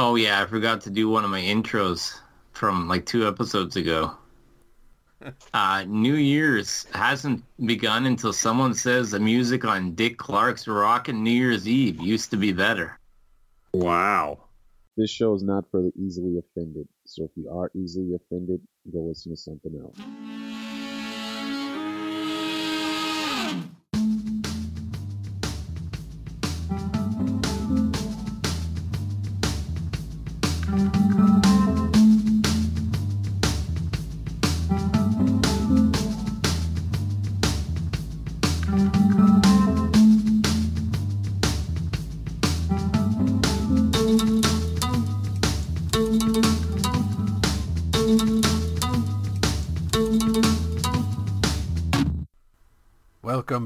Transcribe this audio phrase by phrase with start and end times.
[0.00, 2.20] Oh yeah, I forgot to do one of my intros
[2.52, 4.12] from like two episodes ago.
[5.52, 11.32] Uh, New Year's hasn't begun until someone says the music on Dick Clark's Rockin' New
[11.32, 13.00] Year's Eve used to be better.
[13.74, 14.44] Wow.
[14.96, 16.86] This show is not for the easily offended.
[17.04, 18.60] So if you are easily offended,
[18.92, 20.47] go listen to something else.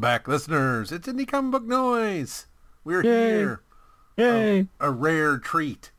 [0.02, 0.90] Back, listeners.
[0.90, 2.48] It's Indie Comic Book Noise.
[2.82, 3.28] We're Yay.
[3.38, 3.62] here.
[4.16, 4.68] Yay.
[4.80, 5.92] A rare treat.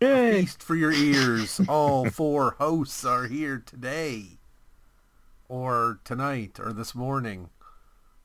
[0.00, 1.60] A feast for your ears.
[1.68, 4.38] All four hosts are here today.
[5.48, 7.50] Or tonight, or this morning.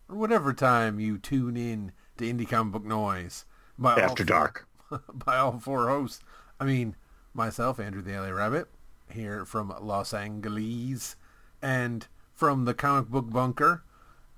[0.07, 3.45] Or whatever time you tune in to Indie Comic Book Noise.
[3.75, 4.67] By After four- dark.
[5.25, 6.23] by all four hosts.
[6.59, 6.95] I mean,
[7.33, 8.67] myself, Andrew the LA Rabbit,
[9.11, 11.15] here from Los Angeles,
[11.59, 13.83] and from the Comic Book Bunker,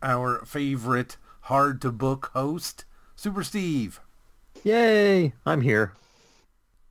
[0.01, 3.99] our favorite hard-to-book host, Super Steve.
[4.63, 5.33] Yay.
[5.45, 5.93] I'm here.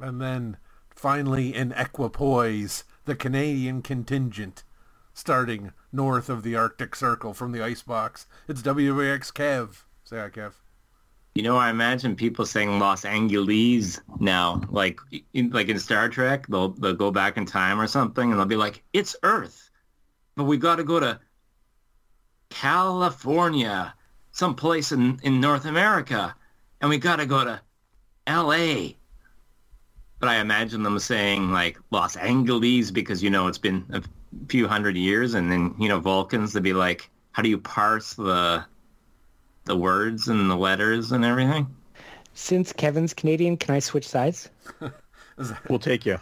[0.01, 0.57] And then,
[0.91, 4.65] finally, in equipoise, the Canadian contingent,
[5.13, 8.27] starting north of the Arctic Circle from the Icebox.
[8.47, 9.83] It's WAX Kev.
[10.05, 10.53] Say hi, Kev.
[11.35, 14.99] You know, I imagine people saying Los Angeles now, like
[15.35, 18.47] in, like in Star Trek, they'll they'll go back in time or something, and they'll
[18.47, 19.71] be like, "It's Earth,
[20.35, 21.21] but we got to go to
[22.51, 23.95] California,
[24.33, 26.35] someplace in in North America,
[26.81, 27.61] and we got to go to
[28.27, 28.97] L.A."
[30.21, 34.03] But I imagine them saying like Los Angeles because you know it's been a
[34.49, 38.15] few hundred years, and then you know Vulcans to be like, "How do you parse
[38.15, 38.65] the?"
[39.69, 41.67] the words and the letters and everything.
[42.35, 44.51] Since Kevin's Canadian, can I switch sides?
[45.69, 46.19] We'll take you.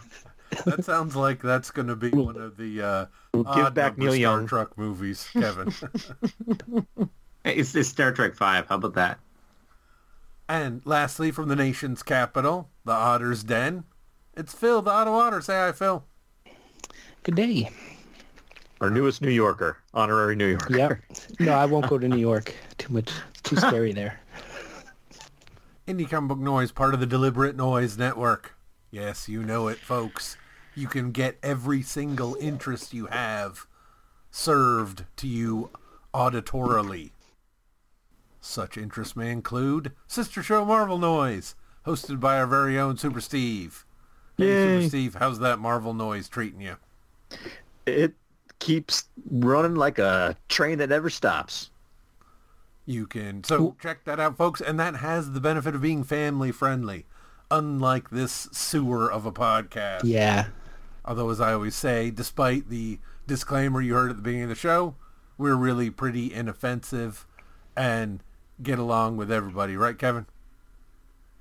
[0.65, 3.97] That sounds like that's going to be one of the uh, We'll give odd back
[3.97, 4.47] number Neil Star Young.
[4.47, 5.73] Trek movies, Kevin.
[7.45, 8.67] It's, it's Star Trek Five.
[8.67, 9.19] How about that?
[10.49, 13.83] and lastly, from the nation's capital, the Otter's Den,
[14.35, 15.41] it's Phil, the Ottawa Otter.
[15.41, 16.03] Say hi, Phil.
[17.23, 17.69] Good day.
[18.79, 19.77] Our newest New Yorker.
[19.93, 20.77] Honorary New Yorker.
[20.77, 20.99] Yep.
[21.39, 22.53] No, I won't go to New York.
[22.77, 23.09] Too much,
[23.43, 24.19] too scary there.
[25.87, 28.56] Indie Comic Book Noise, part of the Deliberate Noise Network.
[28.91, 30.37] Yes, you know it, folks.
[30.75, 33.65] You can get every single interest you have
[34.31, 35.69] served to you
[36.13, 37.11] auditorily.
[38.39, 41.55] Such interests may include Sister Show Marvel Noise,
[41.85, 43.85] hosted by our very own Super Steve.
[44.37, 44.79] Hey, Yay.
[44.79, 46.77] Super Steve, how's that Marvel noise treating you?
[47.85, 48.13] It
[48.59, 51.71] keeps running like a train that never stops.
[52.85, 56.51] You can so check that out, folks, and that has the benefit of being family
[56.51, 57.05] friendly,
[57.51, 60.01] unlike this sewer of a podcast.
[60.03, 60.47] Yeah.
[61.05, 64.55] Although, as I always say, despite the disclaimer you heard at the beginning of the
[64.55, 64.95] show,
[65.37, 67.25] we're really pretty inoffensive
[67.75, 68.21] and
[68.61, 70.25] get along with everybody, right, Kevin?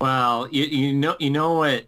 [0.00, 1.86] Well, you, you know you know what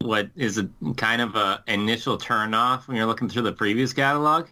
[0.00, 3.92] what is a kind of a initial turn off when you're looking through the previous
[3.92, 4.48] catalog?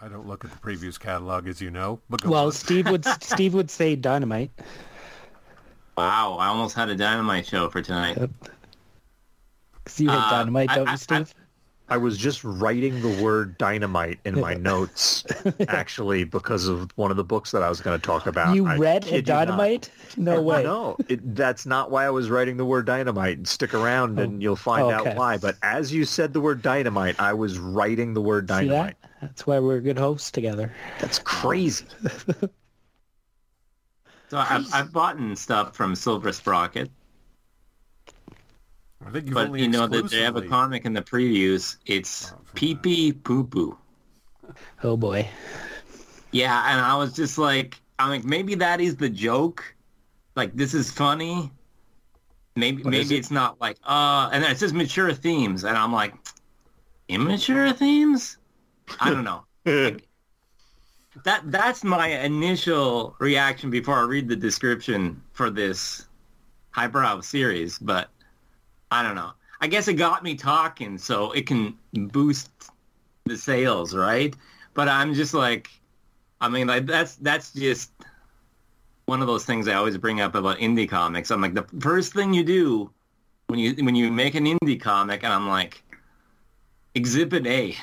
[0.00, 2.00] I don't look at the previous catalog, as you know.
[2.10, 2.52] But go Well, on.
[2.52, 4.50] Steve would Steve would say dynamite.
[5.96, 8.16] Wow, I almost had a dynamite show for tonight.
[9.84, 11.34] Because you hit Uh, dynamite, I- don't I- you, Steve?
[11.88, 15.24] I was just writing the word dynamite in my notes,
[15.68, 18.56] actually, because of one of the books that I was going to talk about.
[18.56, 19.88] you I read a dynamite?
[20.16, 20.64] No way.
[20.64, 23.46] No, it, that's not why I was writing the word dynamite.
[23.46, 25.38] Stick around and you'll find Oh, out why.
[25.38, 28.96] But as you said the word dynamite, I was writing the word See dynamite.
[29.00, 29.10] that?
[29.22, 30.72] That's why we're good hosts together.
[31.00, 31.86] That's crazy.
[34.28, 36.90] So I've, I've bought stuff from Silver Sprocket,
[39.06, 41.76] I think you've but only you know that they have a comic in the previews.
[41.86, 43.78] It's Oh, Pee Pee Poo Poo.
[44.82, 45.28] Oh boy.
[46.32, 49.74] Yeah, and I was just like, I'm like, maybe that is the joke.
[50.34, 51.50] Like, this is funny.
[52.56, 53.18] Maybe What is maybe it?
[53.20, 56.14] it's not like, uh, and it says mature themes, and I'm like,
[57.08, 58.38] immature themes?
[59.00, 59.44] I don't know.
[61.24, 66.06] that that's my initial reaction before I read the description for this
[66.70, 68.10] highbrow series, but
[68.90, 69.32] I don't know.
[69.60, 72.50] I guess it got me talking, so it can boost
[73.24, 74.34] the sales, right?
[74.74, 75.70] But I'm just like,
[76.40, 77.90] I mean, like that's that's just
[79.06, 81.30] one of those things I always bring up about indie comics.
[81.30, 82.90] I'm like, the first thing you do
[83.46, 85.82] when you when you make an indie comic, and I'm like,
[86.94, 87.76] Exhibit A.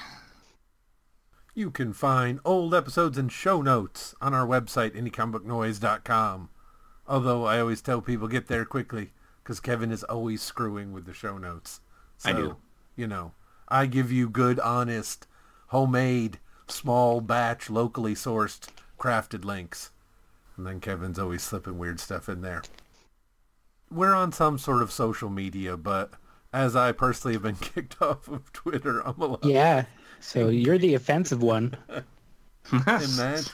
[1.56, 6.50] You can find old episodes and show notes on our website, indiecomicbooknoise.com.
[7.08, 9.12] Although I always tell people get there quickly
[9.44, 11.82] because Kevin is always screwing with the show notes.
[12.18, 12.58] So, I do.
[12.96, 13.34] You know,
[13.68, 15.28] I give you good, honest,
[15.68, 18.68] homemade, small batch, locally sourced,
[19.00, 19.92] crafted links.
[20.58, 22.64] And then Kevin's always slipping weird stuff in there.
[23.92, 26.14] We're on some sort of social media, but
[26.52, 29.86] as I personally have been kicked off of Twitter, I'm a allowed Yeah.
[30.24, 31.76] So you're the offensive one.
[31.92, 32.04] in
[32.72, 33.52] that.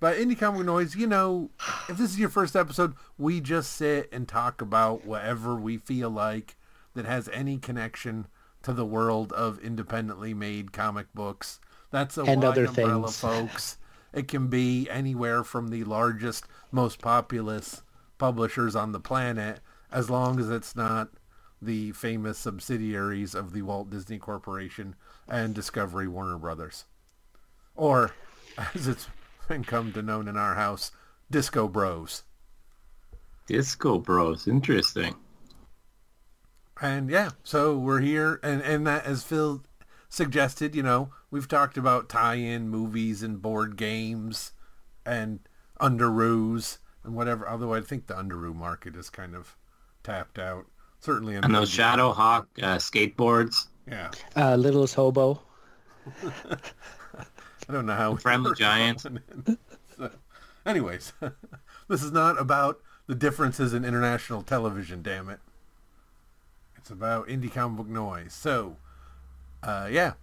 [0.00, 1.50] But Indie Comic Noise, you know,
[1.88, 6.08] if this is your first episode, we just sit and talk about whatever we feel
[6.08, 6.56] like
[6.94, 8.26] that has any connection
[8.62, 11.60] to the world of independently made comic books.
[11.90, 13.18] That's a And wide other umbrella, things.
[13.18, 13.76] folks.
[14.12, 17.82] It can be anywhere from the largest, most populous
[18.18, 19.60] publishers on the planet,
[19.92, 21.10] as long as it's not
[21.60, 24.94] the famous subsidiaries of the Walt Disney Corporation
[25.28, 26.84] and Discovery Warner Brothers.
[27.74, 28.12] Or,
[28.74, 29.08] as it's
[29.46, 30.90] been come to known in our house,
[31.30, 32.24] Disco Bros.
[33.46, 34.48] Disco Bros.
[34.48, 35.14] Interesting.
[36.80, 39.64] And yeah, so we're here, and, and that, as Phil
[40.08, 44.52] suggested, you know, we've talked about tie-in movies and board games
[45.04, 45.40] and
[45.80, 49.56] underoos and whatever, although I think the underoo market is kind of
[50.02, 50.66] tapped out.
[51.00, 53.66] Certainly in And those Shadowhawk uh, skateboards.
[53.90, 54.10] Yeah.
[54.36, 55.42] Uh, Littlest Hobo.
[57.68, 58.12] I don't know how.
[58.12, 59.00] we Friendly work Giant.
[59.00, 60.10] So,
[60.66, 61.12] anyways,
[61.88, 65.02] this is not about the differences in international television.
[65.02, 65.40] Damn it!
[66.76, 68.32] It's about indie comic book noise.
[68.32, 68.76] So,
[69.62, 70.14] uh, yeah.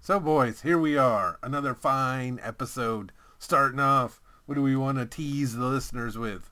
[0.00, 1.38] So, boys, here we are.
[1.42, 4.20] Another fine episode starting off.
[4.46, 6.50] What do we want to tease the listeners with?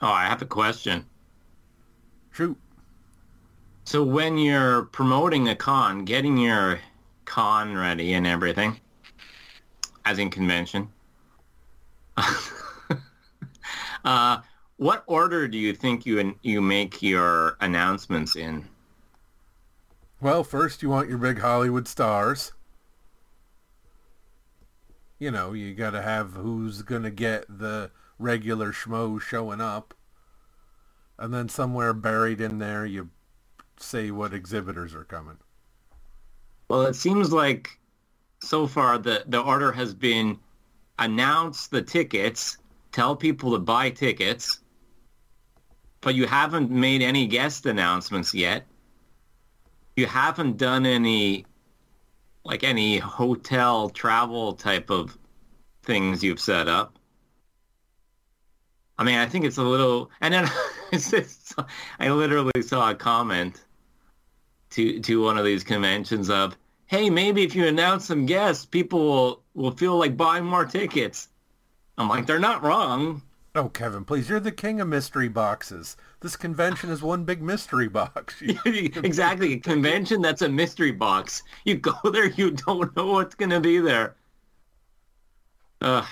[0.00, 1.06] Oh, I have a question.
[2.30, 2.56] Shoot.
[3.90, 6.78] So when you're promoting a con, getting your
[7.24, 8.78] con ready and everything,
[10.04, 10.90] as in convention,
[14.04, 14.42] uh,
[14.76, 18.68] what order do you think you you make your announcements in?
[20.20, 22.52] Well, first you want your big Hollywood stars.
[25.18, 27.90] You know, you got to have who's going to get the
[28.20, 29.94] regular schmo showing up.
[31.18, 33.10] And then somewhere buried in there, you
[33.82, 35.38] say what exhibitors are coming.
[36.68, 37.78] Well, it seems like
[38.40, 40.38] so far the the order has been
[40.98, 42.58] announce the tickets,
[42.92, 44.60] tell people to buy tickets,
[46.00, 48.66] but you haven't made any guest announcements yet.
[49.96, 51.46] You haven't done any
[52.44, 55.18] like any hotel travel type of
[55.82, 56.98] things you've set up.
[58.98, 60.48] I mean, I think it's a little, and then
[60.92, 61.54] it's
[61.98, 63.64] I literally saw a comment
[64.70, 66.56] to to one of these conventions of,
[66.86, 71.28] hey, maybe if you announce some guests, people will, will feel like buying more tickets.
[71.98, 73.22] I'm like, they're not wrong.
[73.54, 75.96] Oh, Kevin, please, you're the king of mystery boxes.
[76.20, 78.40] This convention is one big mystery box.
[78.64, 79.54] Exactly.
[79.54, 81.42] A convention, that's a mystery box.
[81.64, 84.14] You go there, you don't know what's going to be there.
[85.80, 86.04] Uh,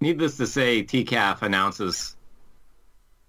[0.00, 2.16] needless to say, TCAF announces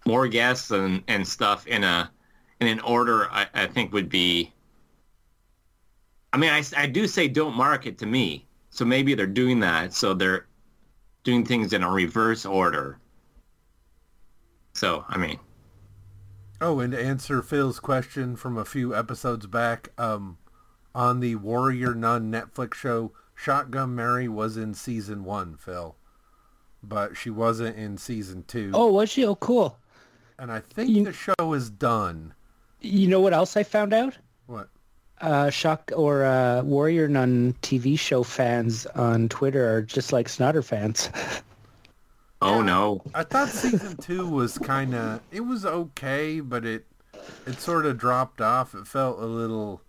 [0.06, 2.12] more guests and, and stuff in a
[2.60, 4.54] in an order I, I think would be.
[6.34, 9.94] I mean, I, I do say don't market to me, so maybe they're doing that.
[9.94, 10.46] So they're
[11.24, 13.00] doing things in a reverse order.
[14.74, 15.40] So I mean,
[16.62, 20.38] Oh, and to answer Phil's question from a few episodes back, um,
[20.94, 25.96] on the Warrior Nun Netflix show, Shotgun Mary was in season one, Phil,
[26.84, 28.72] but she wasn't in season two.
[28.74, 29.24] Oh, was she?
[29.26, 29.78] Oh, cool.
[30.38, 32.34] and I think you- the show is done.
[32.82, 34.18] You know what else I found out?
[34.48, 34.70] What?
[35.22, 40.62] Uh, Shock or uh, Warrior Nun TV show fans on Twitter are just like Snotter
[40.62, 41.10] fans.
[42.42, 43.02] oh no.
[43.14, 46.86] I thought season two was kind of it was okay, but it
[47.46, 48.74] it sort of dropped off.
[48.74, 49.82] It felt a little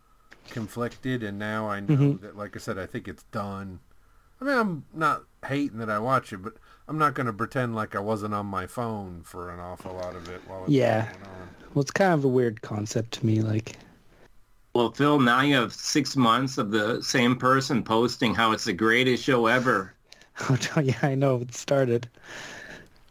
[0.50, 3.78] conflicted, and now I know that, like I said, I think it's done.
[4.40, 6.54] I mean, I'm not hating that I watch it, but
[6.90, 10.16] I'm not going to pretend like I wasn't on my phone for an awful lot
[10.16, 11.02] of it while it's Yeah.
[11.04, 11.48] going on.
[11.72, 13.42] well, it's kind of a weird concept to me.
[13.42, 13.76] Like,
[14.74, 18.72] Well, Phil, now you have six months of the same person posting how it's the
[18.72, 19.94] greatest show ever.
[20.50, 22.08] oh yeah, I know it started.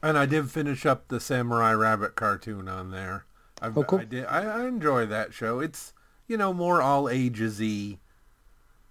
[0.04, 3.24] And I did finish up the Samurai Rabbit cartoon on there.
[3.62, 4.00] I've, Oh, cool.
[4.00, 4.26] I did.
[4.26, 5.62] I, I enjoy that show.
[5.62, 5.94] It's
[6.28, 8.00] you know more all ages-y.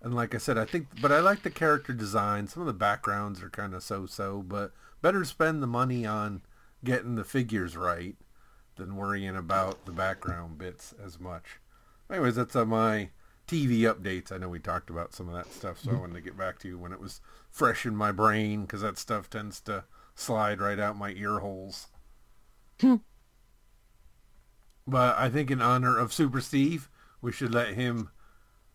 [0.01, 2.47] And like I said, I think, but I like the character design.
[2.47, 6.43] Some of the backgrounds are kind of so-so, but better spend the money on
[6.85, 8.17] getting the figures right
[8.77, 11.59] than worrying about the background bits as much.
[12.11, 13.11] Anyways, that's uh, my
[13.49, 14.31] TV updates.
[14.31, 16.59] I know we talked about some of that stuff, so I wanted to get back
[16.61, 20.61] to you when it was fresh in my brain because that stuff tends to slide
[20.61, 21.89] right out my ear holes.
[24.87, 26.89] But I think in honor of Super Steve,
[27.21, 28.11] we should let him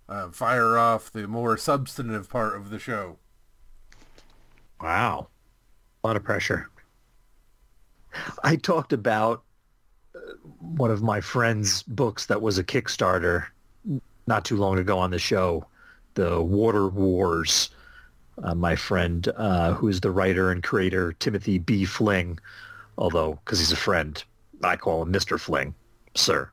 [0.09, 3.17] uh, fire off the more substantive part of the show.
[4.81, 5.27] Wow.
[6.03, 6.69] A lot of pressure.
[8.43, 9.43] I talked about
[10.15, 10.19] uh,
[10.59, 13.45] one of my friend's books that was a Kickstarter
[14.27, 15.65] not too long ago on the show,
[16.13, 17.69] The Water Wars.
[18.41, 21.85] Uh, my friend, uh, who is the writer and creator, Timothy B.
[21.85, 22.39] Fling,
[22.97, 24.23] although, because he's a friend,
[24.63, 25.39] I call him Mr.
[25.39, 25.75] Fling,
[26.15, 26.49] sir.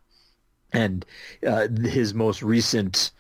[0.75, 1.07] And
[1.47, 3.13] uh, his most recent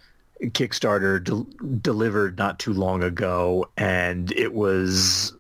[0.43, 5.35] Kickstarter de- delivered not too long ago, and it was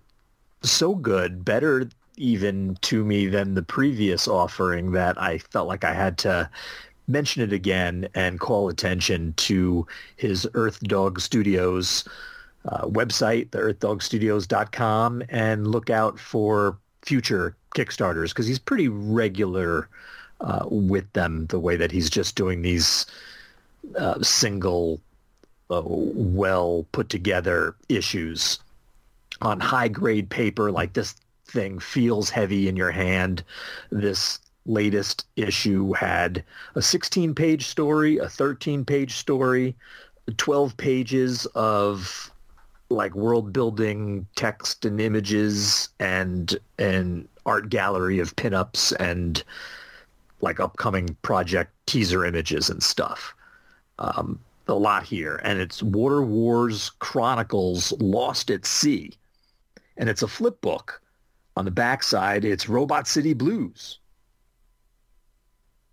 [0.62, 5.95] so good, better even to me than the previous offering that I felt like I
[5.95, 6.50] had to
[7.09, 12.04] mention it again and call attention to his Earth Dog Studios
[12.66, 19.88] uh, website, the earthdogstudios.com, and look out for future Kickstarters because he's pretty regular
[20.40, 23.07] uh, with them the way that he's just doing these
[23.96, 25.00] uh, single,
[25.70, 28.58] uh, well put together issues
[29.40, 31.14] on high grade paper like this
[31.46, 33.42] thing feels heavy in your hand.
[33.90, 36.44] This latest issue had
[36.75, 39.75] a 16 page story, a 13 page story,
[40.37, 42.30] 12 pages of
[42.88, 49.44] like world building text and images and an art gallery of pinups and
[50.40, 53.34] like upcoming project teaser images and stuff.
[54.00, 55.40] Um, a lot here.
[55.45, 59.12] And it's Water Wars Chronicles Lost at Sea.
[59.97, 61.02] And it's a flip book.
[61.57, 63.99] On the backside, it's Robot City Blues.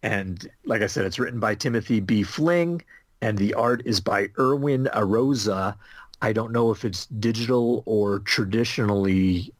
[0.04, 2.24] And like I said, it's written by Timothy B.
[2.24, 2.84] Fling,
[3.22, 5.76] and the art is by Erwin Arosa.
[6.22, 9.52] I don't know if it's digital or traditionally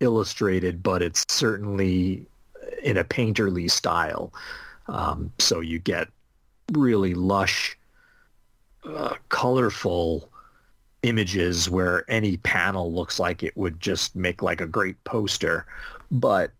[0.00, 2.26] illustrated, but it's certainly
[2.82, 4.32] in a painterly style.
[4.88, 6.08] Um, so you get
[6.72, 7.76] really lush,
[8.84, 10.28] uh, colorful
[11.02, 15.66] images where any panel looks like it would just make like a great poster.
[16.10, 16.52] But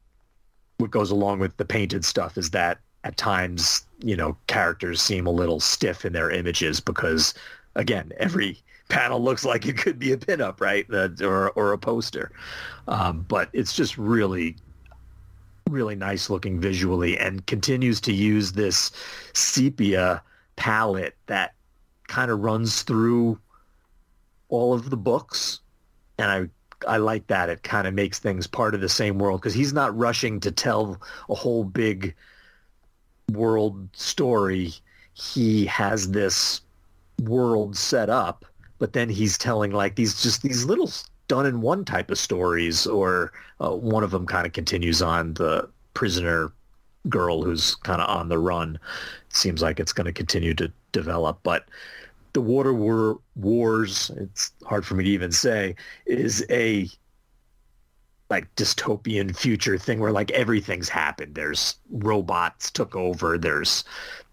[0.79, 5.26] what goes along with the painted stuff is that at times, you know, characters seem
[5.26, 7.35] a little stiff in their images because,
[7.75, 10.87] again, every panel looks like it could be a pinup, right,
[11.23, 12.33] or or a poster.
[12.88, 14.57] Um, but it's just really,
[15.71, 18.91] really nice looking visually, and continues to use this
[19.33, 20.23] sepia
[20.57, 21.55] palette that
[22.09, 23.39] kind of runs through
[24.49, 25.61] all of the books,
[26.19, 26.49] and I
[26.87, 27.49] I like that.
[27.49, 30.50] It kind of makes things part of the same world because he's not rushing to
[30.50, 32.15] tell a whole big
[33.33, 34.73] world story.
[35.12, 36.62] He has this
[37.23, 38.45] world set up,
[38.79, 40.91] but then he's telling like these just these little
[41.30, 45.32] done in one type of stories, or uh, one of them kind of continues on
[45.34, 46.50] the prisoner
[47.08, 48.75] girl who's kind of on the run.
[49.28, 51.68] It seems like it's going to continue to develop, but
[52.32, 56.88] the Water War Wars, it's hard for me to even say, is a
[58.30, 61.34] like dystopian future thing where like everything's happened.
[61.34, 63.37] There's robots took over.
[63.37, 63.84] There's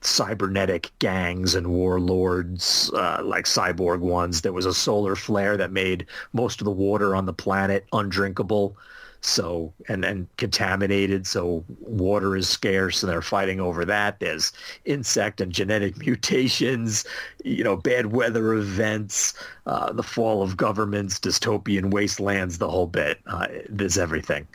[0.02, 4.42] cybernetic gangs and warlords, uh, like cyborg ones.
[4.42, 8.78] There was a solar flare that made most of the water on the planet undrinkable
[9.22, 14.20] so and and contaminated so water is scarce and they're fighting over that.
[14.20, 14.54] There's
[14.86, 17.06] insect and genetic mutations
[17.44, 19.34] you know bad weather events
[19.66, 23.20] uh, the fall of governments dystopian wastelands the whole bit.
[23.28, 24.48] Uh, there's everything.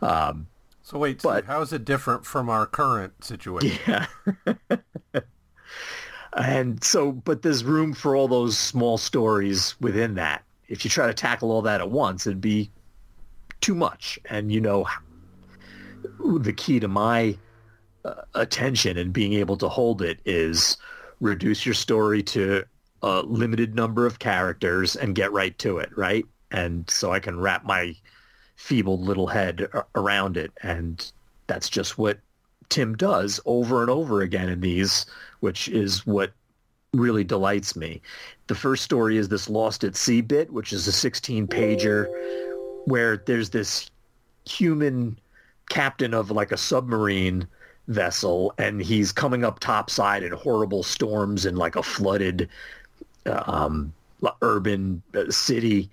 [0.00, 0.46] Um,
[0.82, 3.78] so wait but, how is it different from our current situation?
[3.86, 4.06] Yeah.
[6.36, 10.42] And so but there's room for all those small stories within that.
[10.68, 12.70] If you try to tackle all that at once it'd be
[13.64, 14.18] too much.
[14.28, 14.86] And you know,
[16.22, 17.38] the key to my
[18.04, 20.76] uh, attention and being able to hold it is
[21.20, 22.64] reduce your story to
[23.02, 26.26] a limited number of characters and get right to it, right?
[26.50, 27.96] And so I can wrap my
[28.56, 30.52] feeble little head around it.
[30.62, 31.10] And
[31.46, 32.18] that's just what
[32.68, 35.06] Tim does over and over again in these,
[35.40, 36.34] which is what
[36.92, 38.02] really delights me.
[38.46, 42.06] The first story is this Lost at Sea bit, which is a 16 pager
[42.84, 43.90] where there's this
[44.46, 45.18] human
[45.70, 47.46] captain of like a submarine
[47.88, 52.48] vessel and he's coming up topside in horrible storms in like a flooded
[53.26, 53.92] um,
[54.42, 55.90] urban uh, city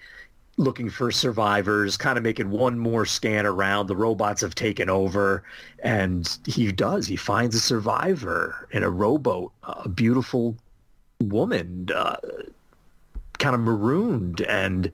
[0.58, 3.88] looking for survivors, kind of making one more scan around.
[3.88, 5.44] The robots have taken over,
[5.80, 7.08] and he does.
[7.08, 10.56] He finds a survivor in a rowboat, a beautiful
[11.20, 12.18] woman, uh,
[13.42, 14.92] kind of marooned, and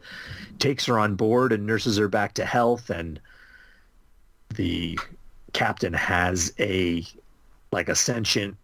[0.57, 2.89] takes her on board and nurses her back to health.
[2.89, 3.19] And
[4.55, 4.99] the
[5.53, 7.05] captain has a
[7.71, 8.57] like a sentient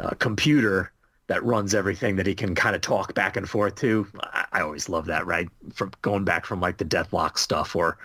[0.00, 0.92] uh, computer
[1.26, 4.06] that runs everything that he can kind of talk back and forth to.
[4.20, 5.48] I, I always love that, right?
[5.74, 7.98] From going back from like the Deathlok stuff or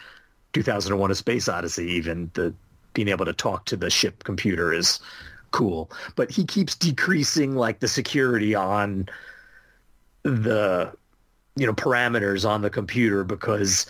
[0.53, 2.53] 2001: A Space Odyssey, even the
[2.93, 4.99] being able to talk to the ship computer is
[5.51, 5.91] cool.
[6.15, 9.07] But he keeps decreasing like the security on
[10.23, 10.93] the
[11.55, 13.85] you know parameters on the computer because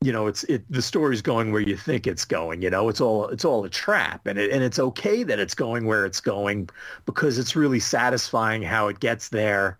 [0.00, 2.88] you know it's it the story's going where you think it's going you know?
[2.88, 4.26] It's all it's all a trap.
[4.26, 6.68] And it, and it's okay that it's going where it's going
[7.06, 9.78] because it's really satisfying how it gets there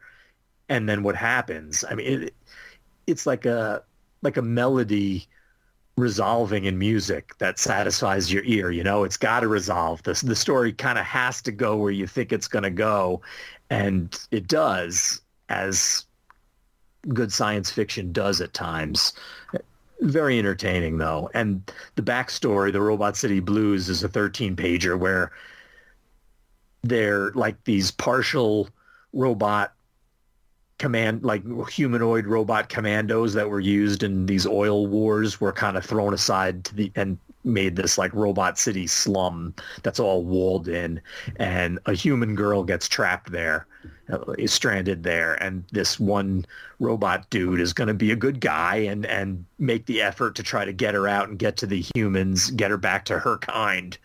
[0.68, 1.84] and then what happens.
[1.88, 2.34] I mean it,
[3.06, 3.82] it's like a
[4.22, 5.28] like a melody
[5.98, 9.04] resolving in music that satisfies your ear you know?
[9.04, 10.02] It's got to resolve.
[10.04, 13.20] This the story kind of has to go where you think it's going to go
[13.70, 16.04] and it does as
[17.08, 19.12] good science fiction does at times.
[20.00, 21.30] Very entertaining though.
[21.34, 25.32] And the backstory the robot city blues is a 13 pager where
[26.82, 28.68] they're like these partial
[29.12, 29.72] robot
[30.78, 35.84] command like humanoid robot commandos that were used in these oil wars were kind of
[35.84, 41.00] thrown aside to the and made this like robot city slum that's all walled in.
[41.36, 43.66] And a human girl gets trapped there
[44.10, 45.34] uh, stranded there.
[45.34, 46.46] And this one
[46.78, 50.42] robot dude is going to be a good guy and and make the effort to
[50.42, 53.38] try to get her out and get to the humans get her back to her
[53.38, 53.98] kind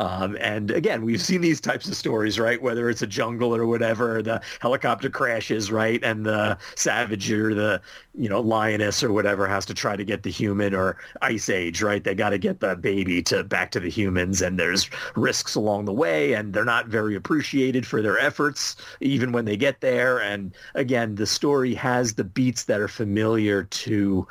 [0.00, 2.60] um, and again, we've seen these types of stories, right?
[2.60, 6.02] Whether it's a jungle or whatever, the helicopter crashes, right?
[6.02, 7.82] And the savage or the,
[8.14, 11.82] you know, lioness or whatever has to try to get the human or ice age,
[11.82, 12.02] right?
[12.02, 15.84] They got to get the baby to back to the humans and there's risks along
[15.84, 20.22] the way and they're not very appreciated for their efforts, even when they get there.
[20.22, 24.26] And again, the story has the beats that are familiar to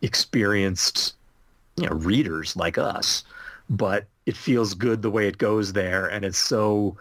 [0.00, 1.14] experienced,
[1.76, 3.22] you know, readers like us
[3.70, 6.96] but it feels good the way it goes there, and it's so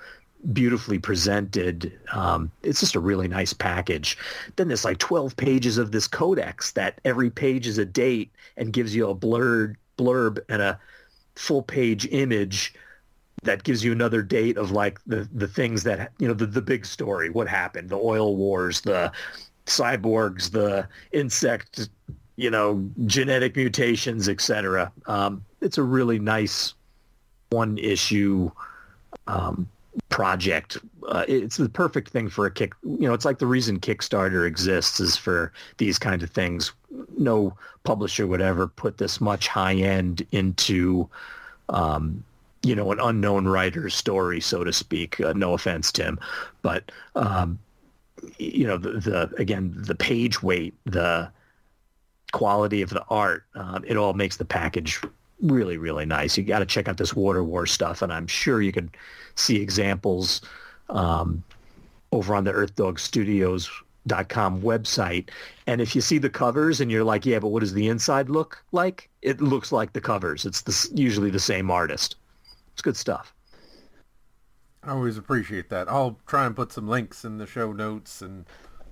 [0.54, 1.92] beautifully presented.
[2.14, 4.18] Um, it's just a really nice package.
[4.56, 8.72] Then there's like 12 pages of this codex that every page is a date and
[8.72, 10.80] gives you a blurred blurb and a
[11.36, 12.74] full page image
[13.44, 16.62] that gives you another date of like the, the things that, you know, the, the
[16.62, 19.12] big story, what happened, the oil wars, the
[19.66, 21.90] cyborgs, the insect,
[22.36, 24.92] you know, genetic mutations, etc.
[25.06, 26.74] Um, it's a really nice
[27.50, 28.52] one issue
[29.28, 29.68] um,
[30.10, 30.78] project.
[31.08, 32.74] Uh, it's the perfect thing for a kick.
[32.84, 36.72] You know, it's like the reason Kickstarter exists is for these kind of things.
[37.18, 41.10] No publisher would ever put this much high end into,
[41.70, 42.24] um,
[42.64, 45.20] you know, an unknown writer's story, so to speak.
[45.20, 46.20] Uh, no offense, Tim,
[46.62, 47.58] but um,
[48.38, 51.32] you know, the, the again the page weight, the
[52.32, 55.02] quality of the art, uh, it all makes the package
[55.42, 56.38] really, really nice.
[56.38, 58.92] You got to check out this Water War stuff, and I'm sure you can
[59.36, 60.42] see examples
[60.90, 61.44] um,
[62.12, 63.70] over on the Earth Dog Studios
[64.08, 65.30] dot com website.
[65.68, 68.30] And if you see the covers and you're like yeah but what does the inside
[68.30, 69.10] look like?
[69.22, 70.46] It looks like the covers.
[70.46, 72.16] It's the, usually the same artist.
[72.74, 73.34] It's good stuff.
[74.84, 75.90] I always appreciate that.
[75.90, 78.46] I'll try and put some links in the show notes and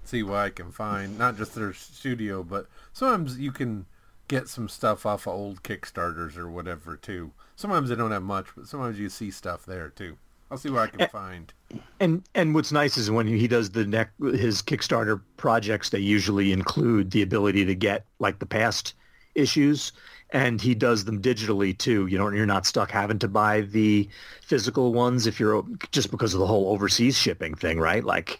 [0.03, 1.17] see what i can find.
[1.17, 3.85] Not just their studio but sometimes you can
[4.27, 7.31] get some stuff off of old Kickstarters or whatever too.
[7.55, 10.17] Sometimes they don't have much, but sometimes you see stuff there too.
[10.49, 11.53] I'll see what I can and, find.
[11.99, 16.51] And and what's nice is when he does the neck his Kickstarter projects, they usually
[16.51, 18.93] include the ability to get like the past
[19.35, 19.91] issues,
[20.31, 22.07] and he does them digitally too.
[22.07, 24.07] You know, you're not stuck having to buy the
[24.41, 28.03] physical ones if you're just because of the whole overseas shipping thing, right?
[28.03, 28.39] Like,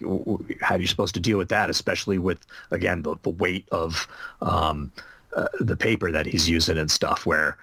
[0.62, 2.39] how are you supposed to deal with that, especially with
[2.71, 4.08] again the, the weight of
[4.41, 4.93] um,
[5.38, 7.58] uh, the paper that he's using and stuff where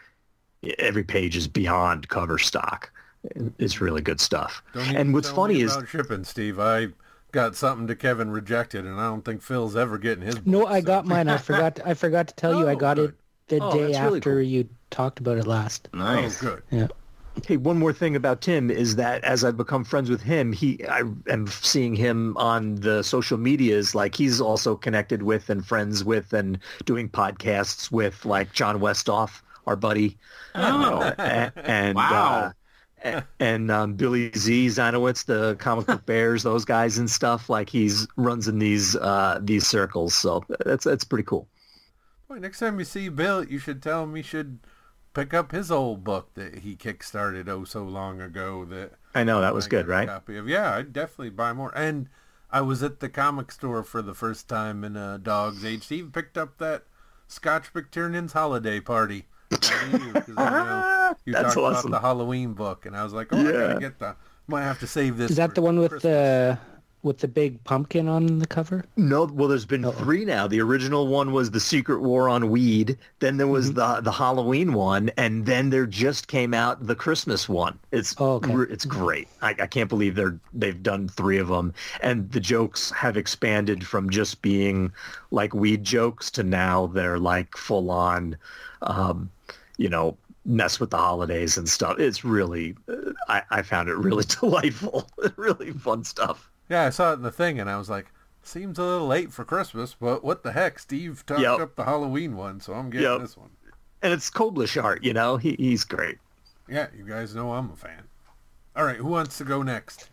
[0.79, 2.91] every page is beyond cover stock.
[3.59, 4.63] It's really good stuff.
[4.75, 6.61] and what's funny is shipping, Steve.
[6.61, 6.89] I
[7.33, 10.47] got something to Kevin rejected, and I don't think Phil's ever getting his.
[10.47, 10.87] No, I so.
[10.87, 11.29] got mine.
[11.29, 11.77] I forgot.
[11.77, 12.69] To, I forgot to tell oh, you.
[12.69, 13.11] I oh, got good.
[13.11, 13.17] it
[13.49, 14.43] the oh, day after really cool.
[14.43, 15.89] you talked about it last.
[15.93, 16.43] Nice.
[16.43, 16.63] Oh, good.
[16.71, 16.89] Yeah.
[17.47, 20.87] Hey, one more thing about Tim is that as I've become friends with him, he
[20.87, 23.95] I am seeing him on the social medias.
[23.95, 29.43] Like he's also connected with and friends with and doing podcasts with like John Westoff,
[29.67, 30.17] our buddy.
[30.55, 32.53] Oh, and, and wow.
[33.05, 37.51] Uh, and um, Billy Z Zanowitz, the comic book bears, those guys and stuff.
[37.51, 41.49] Like he's runs in these uh, these circles, so that's that's pretty cool.
[42.29, 44.61] Boy, next time you see Bill, you should tell him he should
[45.15, 48.65] pick up his old book that he kickstarted oh so long ago.
[48.65, 50.09] That I know that was I good, right?
[50.09, 51.73] Copy of yeah, I'd definitely buy more.
[51.77, 52.09] And
[52.51, 55.85] I was at the comic store for the first time in a dog's age.
[55.85, 56.85] Steve picked up that
[57.27, 59.27] Scotch McTiernan's Holiday Party.
[59.51, 60.13] How do you?
[60.13, 61.91] 'Cause I know you That's talked awesome.
[61.93, 63.53] about the Halloween book, and I was like, oh, I Yeah.
[63.53, 64.17] gotta get the.
[64.47, 65.31] Might have to save this.
[65.31, 66.13] Is that for the one with uh, Christmas.
[66.13, 66.59] the
[67.05, 68.85] with the big pumpkin on the cover?
[68.97, 70.49] No, well, there's been three now.
[70.49, 72.99] The original one was the Secret War on Weed.
[73.21, 77.49] Then there was the the Halloween one, and then there just came out the Christmas
[77.49, 77.79] one.
[77.93, 78.55] It's Oh, okay.
[78.73, 79.29] it's great.
[79.43, 83.87] I, I can't believe they're they've done three of them, and the jokes have expanded
[83.87, 84.91] from just being
[85.31, 88.37] like weed jokes to now they're like full on,
[88.83, 89.31] um,
[89.77, 91.99] you know, mess with the holidays and stuff.
[91.99, 96.51] It's really, uh, I, I found it really delightful, really fun stuff.
[96.69, 98.07] Yeah, I saw it in the thing, and I was like,
[98.43, 100.79] seems a little late for Christmas, but what the heck?
[100.79, 101.61] Steve talked Yep.
[101.61, 103.21] up the Halloween one, so I'm getting Yep.
[103.21, 103.51] this one.
[104.03, 105.37] And it's Koblish art, you know.
[105.39, 106.19] He, he's great.
[106.69, 108.05] Yeah, you guys know I'm a fan.
[108.77, 110.09] All right, who wants to go next?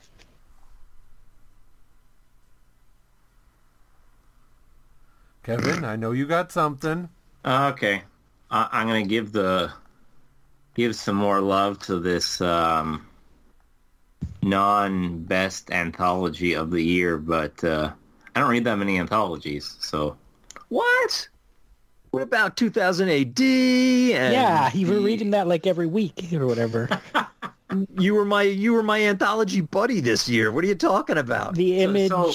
[5.43, 7.09] Kevin, I know you got something.
[7.43, 8.03] Okay,
[8.51, 9.71] I, I'm gonna give the
[10.75, 13.05] give some more love to this um,
[14.41, 17.91] non-best anthology of the year, but uh,
[18.35, 20.17] I don't read that many anthologies, so
[20.69, 21.27] What?
[22.11, 23.39] What about 2000 AD?
[23.39, 26.89] And yeah, you were the- reading that like every week or whatever.
[27.97, 30.51] You were my you were my anthology buddy this year.
[30.51, 31.55] What are you talking about?
[31.55, 32.33] The Image so-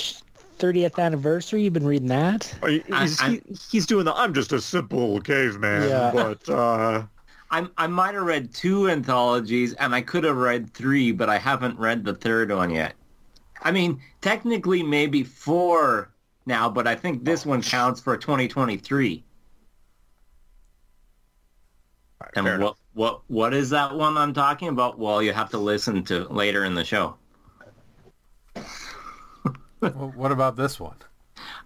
[0.58, 1.62] 30th anniversary.
[1.64, 2.54] You've been reading that?
[2.62, 6.10] Are you- I- he's, I- he- he's doing the I'm just a simple caveman, Yeah.
[6.14, 7.02] but uh
[7.50, 11.38] I I might have read two anthologies, and I could have read three, but I
[11.38, 12.94] haven't read the third one yet.
[13.62, 16.14] I mean, technically maybe four
[16.46, 19.24] now, but I think this one counts for 2023.
[22.42, 22.70] fair And enough.
[22.70, 24.98] what what what is that one I'm talking about?
[24.98, 27.18] Well, you have to listen to later in the show.
[29.92, 30.96] Well, what about this one?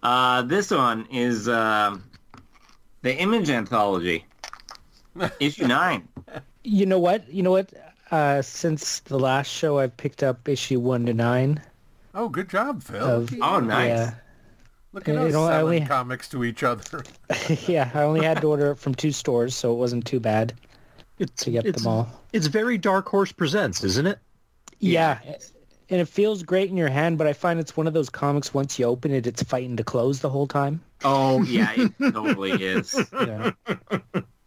[0.03, 2.05] Uh, this one is um
[3.03, 4.27] the Image Anthology,
[5.41, 6.09] issue nine.
[6.65, 7.29] You know what?
[7.33, 7.73] You know what?
[8.11, 11.63] Uh, since the last show, I've picked up issue one to nine.
[12.15, 13.03] Oh, good job, Phil.
[13.05, 13.89] Of- Look Oh, nice.
[13.89, 14.15] Yeah,
[14.93, 17.05] Look at us know, I selling only- comics to each other.
[17.67, 17.91] yeah.
[17.95, 20.55] I only had to order it from two stores, so it wasn't too bad
[21.19, 22.09] it's to get it's, them all.
[22.33, 24.19] it's very Dark Horse Presents, isn't it?
[24.81, 25.19] Yeah.
[25.91, 28.55] And it feels great in your hand, but I find it's one of those comics.
[28.55, 30.81] Once you open it, it's fighting to close the whole time.
[31.05, 32.95] Oh yeah, it totally is.
[33.13, 33.51] Yeah.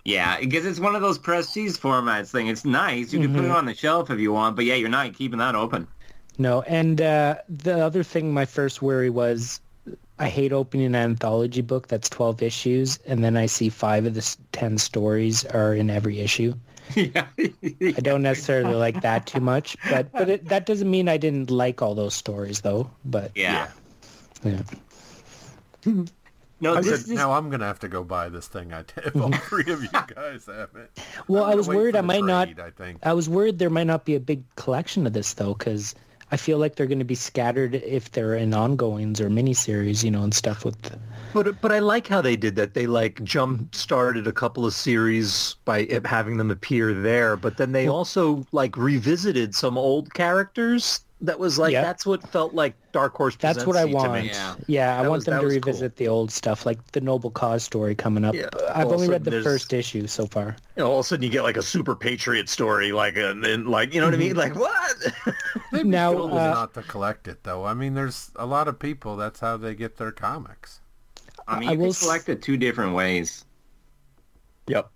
[0.06, 2.48] Yeah, because it's one of those prestige formats thing.
[2.48, 3.14] It's nice.
[3.14, 5.40] You can put it on the shelf if you want, but yeah, you're not keeping
[5.40, 5.88] that open.
[6.38, 9.62] No, and uh, the other thing, my first worry was
[10.20, 14.14] I hate opening an anthology book that's 12 issues, and then I see five of
[14.14, 16.54] the 10 stories are in every issue.
[16.96, 17.28] yeah.
[17.38, 21.50] I don't necessarily like that too much, but but it, that doesn't mean I didn't
[21.50, 22.92] like all those stories, though.
[23.06, 23.70] But yeah.
[24.44, 24.62] yeah.
[26.64, 28.74] No, I this said, is now I'm gonna have to go buy this thing.
[28.74, 30.98] I if all three of you guys have it.
[31.28, 32.58] Well, I'm I gonna was worried I the might not.
[32.58, 33.00] I think.
[33.04, 35.94] I was worried there might not be a big collection of this though, because
[36.34, 40.10] I feel like they're going to be scattered if they're in ongoings or miniseries, you
[40.10, 40.78] know, and stuff with.
[41.34, 42.74] But but I like how they did that.
[42.74, 47.72] They like jump started a couple of series by having them appear there, but then
[47.72, 51.02] they also like revisited some old characters.
[51.24, 51.82] That was like Yeah.
[51.82, 53.38] that's what felt like Dark Horse.
[53.40, 54.12] That's what I to want.
[54.12, 54.28] me.
[54.28, 54.56] Yeah.
[54.68, 55.62] Yeah, I That want was- them to was cool.
[55.72, 58.36] revisit the old stuff, like the Noble Cause story coming up.
[58.36, 58.50] Yeah.
[58.76, 60.58] I've All only read the first issue so far.
[60.76, 63.42] You know, all of a sudden you get like a super patriot story, like and
[63.42, 64.36] then like you know what I mean?
[64.36, 64.98] Like what?
[65.72, 67.64] They'd Now, foolish uh, not to collect it, though.
[67.64, 69.16] I mean, there's a lot of people.
[69.16, 70.82] That's how they get their comics.
[71.48, 73.46] I mean, I you will can s- select it two different ways.
[74.68, 74.92] yep.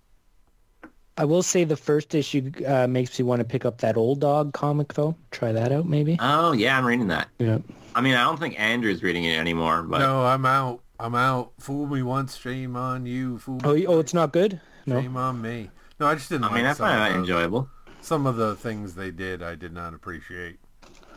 [1.17, 4.19] I will say the first issue uh, makes me want to pick up that old
[4.19, 5.15] dog comic though.
[5.31, 6.17] Try that out maybe.
[6.19, 7.27] Oh yeah, I'm reading that.
[7.39, 7.59] Yeah.
[7.95, 10.81] I mean, I don't think Andrew's reading it anymore, but no, I'm out.
[10.99, 11.51] I'm out.
[11.59, 13.39] Fool me once, shame on you.
[13.39, 14.61] Fool Oh, me y- oh, it's not good.
[14.85, 15.01] No.
[15.01, 15.69] Shame on me.
[15.99, 17.69] No, I just didn't I mean, I like some, find that enjoyable.
[18.01, 19.41] some of the things they did.
[19.41, 20.57] I did not appreciate.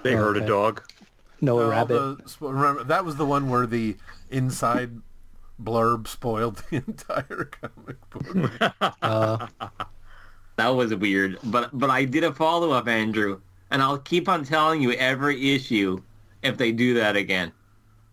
[0.02, 0.46] They Oh, heard okay.
[0.46, 0.82] a dog.
[1.42, 1.94] Noah No, Rabbit.
[2.40, 3.96] the- remember that was the one where the
[4.30, 4.90] inside
[5.62, 8.82] blurb spoiled the entire comic book.
[9.02, 9.46] Uh,
[10.56, 14.44] That was weird, but but I did a follow up, Andrew, and I'll keep on
[14.44, 16.02] telling you every issue
[16.42, 17.52] if they do that again.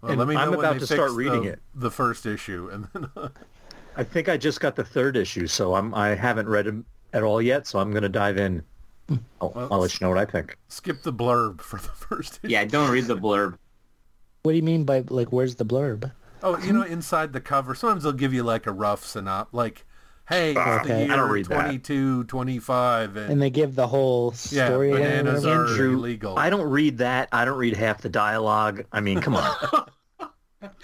[0.02, 1.60] Well, let me know I'm when about they to start reading the, it.
[1.76, 3.10] The first issue, and then
[3.98, 7.24] I think I just got the third issue, so I'm I haven't read them at
[7.24, 8.64] all yet, so I'm gonna dive in.
[9.42, 10.56] I'll, Well, I'll let you know what I think.
[10.70, 12.52] skip the blurb for the first issue.
[12.54, 13.58] Yeah, don't read the blurb.
[14.44, 15.34] what do you mean by like?
[15.34, 16.12] Where's the blurb?
[16.44, 19.54] Oh, you know, um, inside the cover, sometimes they'll give you like a rough synopsis,
[19.54, 19.86] like,
[20.30, 21.04] "Hey, ah, it's the Okay.
[21.06, 21.54] year I don't read that.
[21.56, 24.92] 22, 25, and, And they give the whole story.
[24.92, 27.30] and bananas are Andrew, illegal." I don't read that.
[27.32, 28.86] I don't read half the dialogue.
[28.92, 29.56] I mean, come on.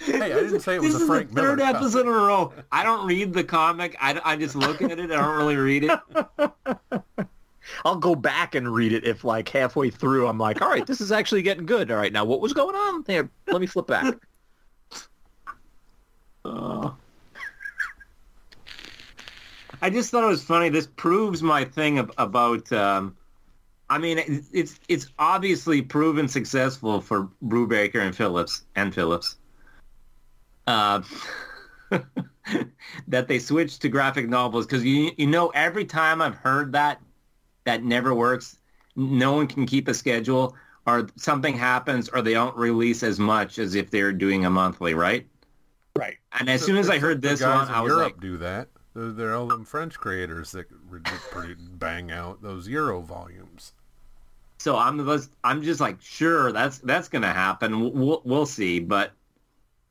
[0.06, 1.82] Hey, I didn't say it was this a is Frank the third Miller comic.
[1.82, 2.52] episode in a row.
[2.70, 3.96] I don't read the comic.
[4.00, 4.98] I, I just look at it.
[5.00, 6.00] I don't really read it.
[7.84, 11.00] I'll go back and read it if like halfway through I'm like, all right, this
[11.00, 11.90] is actually getting good.
[11.90, 13.02] All right, now what was going on?
[13.02, 14.14] There, let me flip back.
[19.82, 20.68] I just thought it was funny.
[20.68, 22.72] This proves my thing ab- about.
[22.72, 23.16] Um,
[23.90, 29.36] I mean, it- it's it's obviously proven successful for Brubaker and Phillips and Phillips.
[30.66, 31.02] Uh,
[33.08, 37.00] that they switched to graphic novels because you you know every time I've heard that
[37.64, 38.56] that never works.
[38.96, 43.58] No one can keep a schedule, or something happens, or they don't release as much
[43.58, 45.26] as if they're doing a monthly, right?
[45.96, 46.16] Right.
[46.38, 48.68] And as soon as I heard this one, I was Europe like, do that.
[48.94, 50.66] They're, they're all them French creators that
[51.30, 53.72] pretty bang out those Euro volumes.
[54.58, 57.92] so I'm just, I'm just like, sure, that's that's gonna happen.
[57.92, 58.80] We'll we'll see.
[58.80, 59.12] But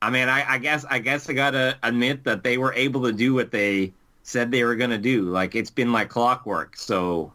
[0.02, 3.14] I mean, I, I guess I guess I gotta admit that they were able to
[3.14, 5.24] do what they said they were gonna do.
[5.24, 6.76] Like it's been like clockwork.
[6.76, 7.32] So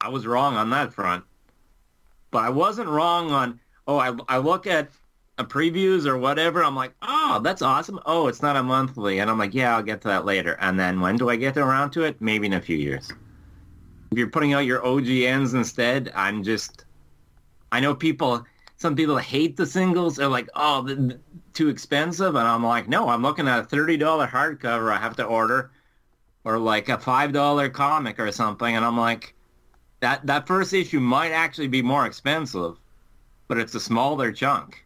[0.00, 1.24] I was wrong on that front,
[2.30, 3.58] but I wasn't wrong on.
[3.88, 4.90] Oh, I I look at a
[5.42, 6.62] previews or whatever.
[6.62, 7.98] I'm like, oh, that's awesome.
[8.06, 10.56] Oh, it's not a monthly, and I'm like, yeah, I'll get to that later.
[10.60, 12.20] And then when do I get around to it?
[12.20, 13.10] Maybe in a few years.
[14.12, 16.84] If you're putting out your OGNs instead, I'm just.
[17.72, 18.44] I know people.
[18.76, 20.16] Some people hate the singles.
[20.16, 21.10] They're like, oh,
[21.52, 25.16] too expensive, and I'm like, no, I'm looking at a thirty dollar hardcover I have
[25.16, 25.72] to order,
[26.44, 29.34] or like a five dollar comic or something, and I'm like,
[30.00, 32.76] that that first issue might actually be more expensive,
[33.48, 34.83] but it's a smaller chunk.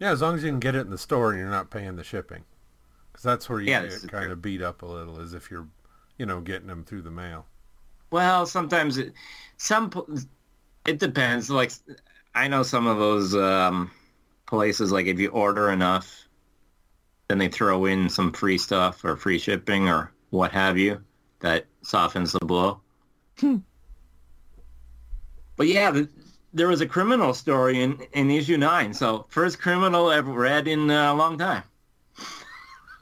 [0.00, 1.96] Yeah, as long as you can get it in the store and you're not paying
[1.96, 2.44] the shipping,
[3.12, 4.32] because that's where you Yeah, get kind true.
[4.32, 5.68] of beat up a little, as if you're,
[6.16, 7.46] you know, getting them through the mail.
[8.10, 9.12] Well, sometimes it,
[9.58, 9.90] some
[10.86, 11.50] it depends.
[11.50, 11.72] Like
[12.34, 13.90] I know some of those um,
[14.46, 14.90] places.
[14.90, 16.26] Like if you order enough,
[17.28, 21.04] then they throw in some free stuff or free shipping or what have you
[21.40, 22.80] that softens the blow.
[25.56, 26.08] But yeah, the,
[26.52, 28.92] there was a criminal story in, in issue nine.
[28.94, 31.62] So first criminal I've read in a long time.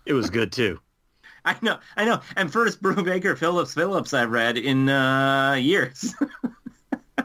[0.06, 0.80] It was good too.
[1.44, 2.20] I know, I know.
[2.36, 6.14] And first Brubaker Phillips Phillips I've read in uh, years.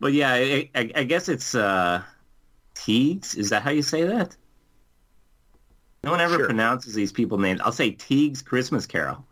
[0.00, 2.02] but yeah, I, I, I guess it's uh,
[2.74, 3.34] Teeg's.
[3.34, 4.36] Is that how you say that?
[6.04, 6.46] No one ever Sure.
[6.46, 7.60] pronounces these people names.
[7.60, 9.24] I'll say Teeg's Christmas Carol.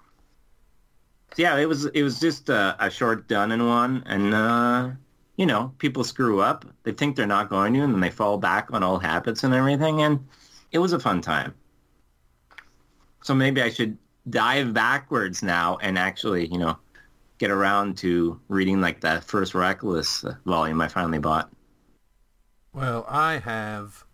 [1.34, 4.90] So yeah, it was it was just a, a short done in one, and uh,
[5.36, 6.64] you know, people screw up.
[6.84, 9.52] They think they're not going to, and then they fall back on old habits and
[9.52, 10.26] everything, and
[10.70, 11.54] it was a fun time.
[13.22, 16.78] So maybe I should dive backwards now and actually, you know,
[17.38, 21.50] get around to reading like that first Reckless volume I finally bought.
[22.72, 24.04] Well, I have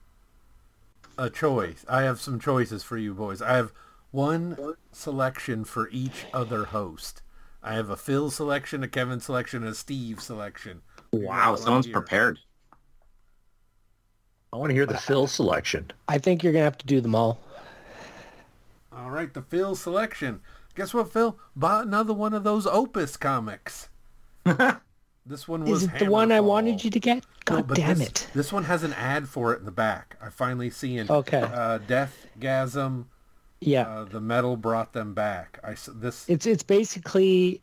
[1.19, 1.85] a choice.
[1.89, 3.43] I have some choices for you boys.
[3.43, 3.73] I have
[4.11, 7.23] one selection for each other host.
[7.63, 10.83] I have a Phil selection, a Kevin selection, and a Steve selection.
[11.13, 11.93] Wow, someone's here.
[11.93, 12.39] prepared.
[14.53, 15.91] I want to hear the Phil selection.
[16.09, 17.39] I think you're gonna have to do them all.
[18.93, 20.41] All right, the Phil selection.
[20.75, 21.39] Guess what, Phil?
[21.55, 23.89] Bought another one of those Opus comics.
[25.27, 27.25] this one was Is it the one I wanted you to get?
[27.45, 28.29] God but damn this, it!
[28.35, 30.17] This one has an ad for it in the back.
[30.21, 31.43] I finally seen Okay.
[31.43, 33.05] uh, Deathgasm.
[33.61, 35.59] Yeah, Uh, the metal brought them back.
[35.63, 37.61] I this it's it's basically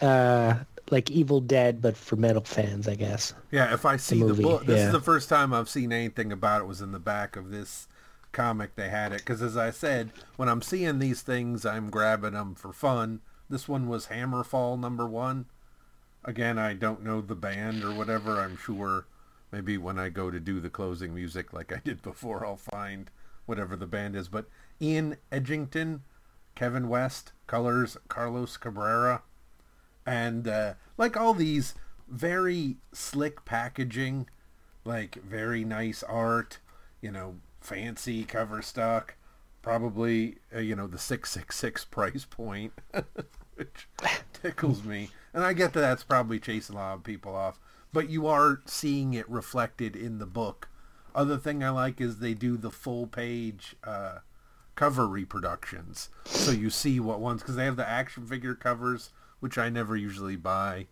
[0.00, 0.54] uh
[0.90, 3.34] like Evil Dead, but for metal fans, I guess.
[3.50, 3.72] yeah.
[3.72, 4.86] If I see the, movie, book, this yeah.
[4.86, 6.64] is the first time I've seen anything about it.
[6.66, 7.88] Was in the back of this
[8.32, 8.76] comic.
[8.76, 12.54] They had it because, as I said, when I'm seeing these things, I'm grabbing them
[12.54, 13.20] for fun.
[13.48, 15.46] This one was Hammerfall number one.
[16.24, 18.40] Again, I don't know the band or whatever.
[18.40, 19.06] I'm sure
[19.52, 23.10] maybe when I go to do the closing music like I did before, I'll find
[23.46, 24.28] whatever the band is.
[24.28, 24.46] But
[24.80, 26.00] Ian Edginton,
[26.54, 29.22] Kevin West, colors Carlos Cabrera,
[30.06, 31.74] and uh, like all these
[32.08, 34.28] very slick packaging,
[34.84, 36.58] like very nice art,
[37.00, 39.16] you know, fancy cover stock,
[39.62, 42.72] probably uh, you know the six six six price point,
[43.54, 43.88] which
[44.32, 45.10] tickles me.
[45.32, 47.58] And I get that that's probably chasing a lot of people off,
[47.92, 50.68] but you are seeing it reflected in the book.
[51.14, 54.18] Other thing I like is they do the full page uh,
[54.74, 59.10] cover reproductions, so you see what ones because they have the action figure covers,
[59.40, 60.86] which I never usually buy.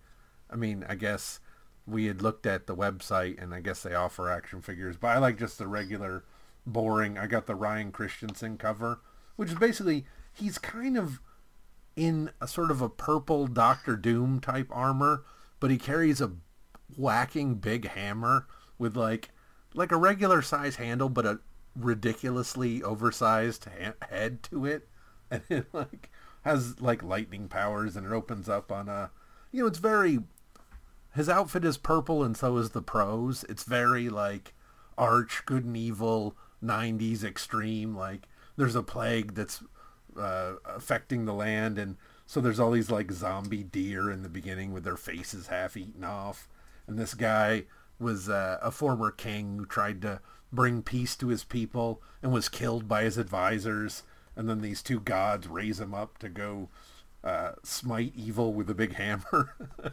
[0.51, 1.41] I mean, I guess
[1.87, 5.19] we had looked at the website, and I guess they offer action figures, but I
[5.19, 6.25] like just the regular,
[6.67, 7.19] boring.
[7.19, 9.01] I got the Ryan Christensen cover,
[9.37, 11.21] which is basically he's kind of
[11.97, 15.25] in a sort of a purple Doctor Doom type armor,
[15.61, 16.33] but he carries a
[16.97, 18.47] whacking big hammer
[18.79, 19.31] with like
[19.75, 21.41] like a regular size handle, but a
[21.75, 24.89] ridiculously oversized ha- head to it,
[25.31, 26.11] and it like
[26.43, 29.11] has like lightning powers, and it opens up on a,
[29.51, 30.21] you know, it's very.
[31.15, 33.45] His outfit is purple, and so is the prose.
[33.49, 34.55] It's very like
[34.97, 37.95] arch, good and evil, '90s extreme.
[37.95, 39.63] Like there's a plague that's
[40.19, 44.73] uh, affecting the land, and so there's all these like zombie deer in the beginning
[44.73, 46.49] with their faces half eaten off,
[46.87, 47.65] and this guy
[47.99, 50.21] was uh, a former king who tried to
[50.53, 54.03] bring peace to his people and was killed by his advisors,
[54.37, 56.69] and then these two gods raise him up to go
[57.25, 59.55] uh, smite evil with a big hammer.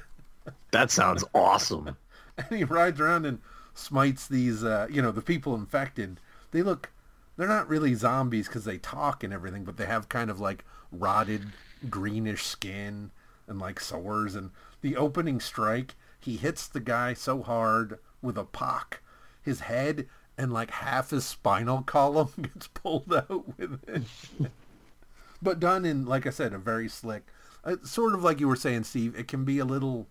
[0.72, 1.98] That sounds awesome.
[2.38, 3.40] and he rides around and
[3.74, 6.20] smites these, uh, you know, the people infected.
[6.52, 6.92] They look,
[7.38, 10.66] they're not really zombies because they talk and everything, but they have kind of like
[10.92, 11.48] rotted
[11.90, 13.12] greenish skin
[13.48, 14.36] and like sores.
[14.36, 19.02] And the opening strike, he hits the guy so hard with a pock,
[19.42, 20.08] his head
[20.40, 24.04] and like half his spinal column gets pulled out with it.
[25.42, 27.28] but done in, like I said, a very slick,
[27.66, 29.20] uh, sort of like you were saying, Steve.
[29.20, 30.08] It can be a little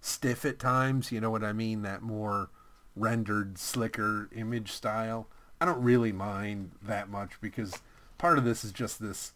[0.00, 1.10] stiff at times.
[1.10, 1.82] You know what I mean?
[1.82, 2.50] That more
[2.94, 5.26] rendered, slicker image style.
[5.60, 7.82] I don't really mind that much because
[8.16, 9.32] part of this is just this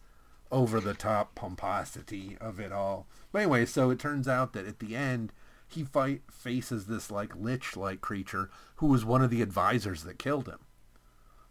[0.51, 3.07] over the top pomposity of it all.
[3.33, 5.33] But anyway, so it turns out that at the end
[5.69, 10.19] he fight faces this like lich like creature who was one of the advisors that
[10.19, 10.59] killed him.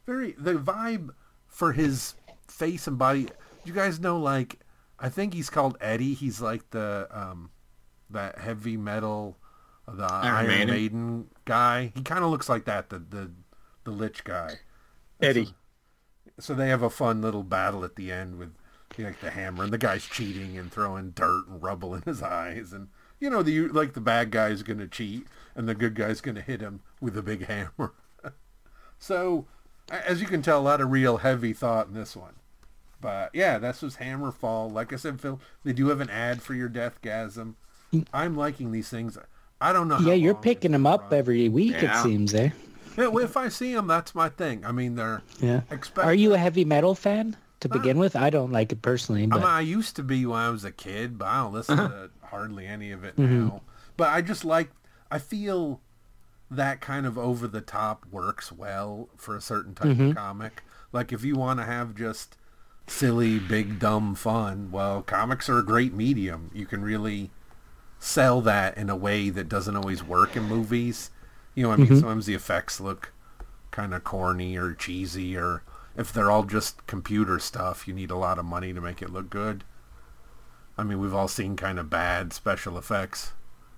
[0.06, 1.10] Very the vibe
[1.46, 2.14] for his
[2.46, 3.28] face and body.
[3.64, 4.60] You guys know like
[4.98, 6.14] I think he's called Eddie.
[6.14, 7.50] He's like the um
[8.10, 9.36] that heavy metal
[9.96, 10.68] the Iron, Maiden.
[10.68, 11.28] Maiden.
[11.44, 11.92] guy.
[11.94, 13.30] He kind of looks like that the the
[13.84, 14.56] the lich guy.
[15.20, 15.54] Eddie.
[16.38, 18.54] So they have a fun little battle at the end with
[18.96, 22.02] you know, like the hammer, and the guy's cheating and throwing dirt and rubble in
[22.02, 22.88] his eyes, and
[23.20, 26.60] you know the like the bad guy's gonna cheat, and the good guy's gonna hit
[26.60, 27.92] him with a big hammer.
[28.98, 29.46] so,
[29.90, 32.34] as you can tell, a lot of real heavy thought in this one.
[33.00, 34.72] But yeah, this was Hammerfall.
[34.72, 37.54] Like I said, Phil, they do have an ad for your Deathgasm.
[38.12, 39.16] I'm liking these things.
[39.60, 39.96] I don't know.
[39.96, 41.14] how Yeah, you're picking them up run.
[41.14, 42.50] every week, it seems, eh?
[42.96, 44.64] Yeah, well, if I see them, that's my thing.
[44.64, 45.60] I mean, they're Yeah.
[45.70, 46.06] expect.
[46.06, 48.14] Are you a heavy metal fan to begin with?
[48.16, 50.64] I don't like it personally, I, but mean, I used to be when I was
[50.64, 53.46] a kid, but I don't listen to hardly any of it Mm-hmm.
[53.48, 53.62] now.
[53.96, 54.70] But I just like,
[55.10, 55.80] I feel
[56.50, 60.10] that kind of over the top works well for a certain type Mm-hmm.
[60.10, 60.62] of comic.
[60.92, 62.36] Like if you want to have just
[62.86, 66.50] silly, big, dumb fun, well, comics are a great medium.
[66.54, 67.30] You can really
[67.98, 71.10] sell that in a way that doesn't always work in movies.
[71.54, 73.12] You know, I mean, sometimes the effects look
[73.70, 75.62] kind of corny or cheesy, or
[75.98, 79.10] if they're all just computer stuff, you need a lot of money to make it
[79.12, 79.64] look good.
[80.78, 83.32] I mean, we've all seen kind of bad special effects.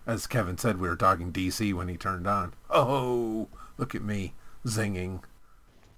[0.06, 2.52] As Kevin said, we were talking DC when he turned on.
[2.68, 4.34] Oh, look at me
[4.66, 5.22] zinging.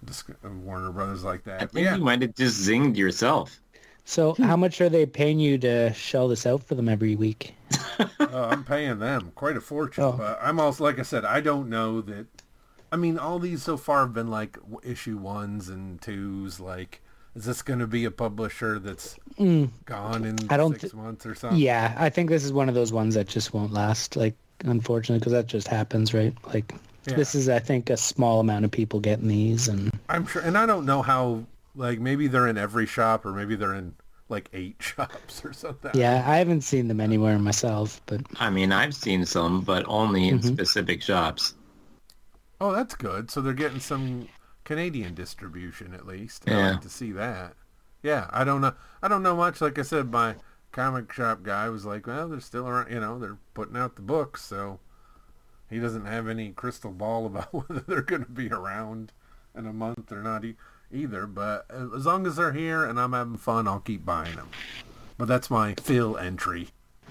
[0.05, 1.63] Just uh, Warner Brothers like that.
[1.63, 3.61] I think yeah, you might have just zinged yourself.
[4.05, 7.55] so how much are they paying you to shell this out for them every week?
[7.99, 8.07] uh,
[8.49, 10.05] I'm paying them quite a fortune.
[10.05, 10.13] Oh.
[10.13, 12.27] But I'm also, like I said, I don't know that.
[12.93, 16.61] I mean, all these so far have been like issue ones and twos.
[16.61, 17.01] Like,
[17.35, 20.53] is this going to be a publisher that's gone in Mm.
[20.53, 21.59] I don't six thi- months or something?
[21.59, 24.15] Yeah, I think this is one of those ones that just won't last.
[24.17, 26.35] Like, unfortunately, because that just happens, right?
[26.53, 26.73] Like,
[27.07, 27.15] Yeah.
[27.17, 30.57] this is, I think, a small amount of people getting these, and I'm sure, and
[30.59, 31.45] I don't know how.
[31.75, 33.95] Like, maybe they're in every shop, or maybe they're in
[34.29, 35.91] like eight shops or something.
[35.95, 40.29] yeah, I haven't seen them anywhere myself, but I mean, I've seen some, but only
[40.29, 41.55] in specific shops.
[42.63, 43.29] Oh, that's good.
[43.29, 44.29] So they're getting some
[44.63, 46.45] Canadian distribution at least.
[46.49, 46.71] I Yeah.
[46.71, 47.55] like to see that.
[48.05, 48.75] Yeah, I don't know.
[49.03, 49.61] I don't know much.
[49.61, 50.37] Like I said, my
[50.71, 52.91] comic shop guy was like, "Well, they're still around.
[52.93, 54.79] You know, they're putting out the books, so
[55.69, 59.11] he doesn't have any crystal ball about whether they're going to be around
[59.57, 60.57] in a month or not e-
[60.93, 61.27] either.
[61.27, 64.51] But as long as they're here and I'm having fun, I'll keep buying them.
[65.19, 66.69] But that's my Phil entry.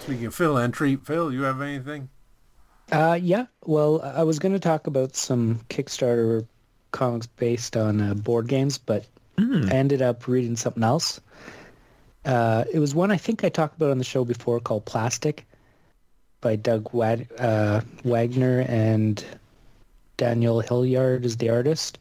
[0.00, 2.10] Speaking of Phil entry, Phil, you have anything?
[2.92, 3.46] Uh, yeah.
[3.64, 6.46] Well, I was going to talk about some Kickstarter
[6.90, 9.06] comics based on uh, board games, but
[9.66, 11.20] I ended up reading something else.
[12.24, 15.46] Uh, it was one I think I talked about on the show before called Plastic
[16.42, 19.24] by Doug Wad- uh, Wagner and
[20.18, 21.98] Daniel Hillyard is the artist.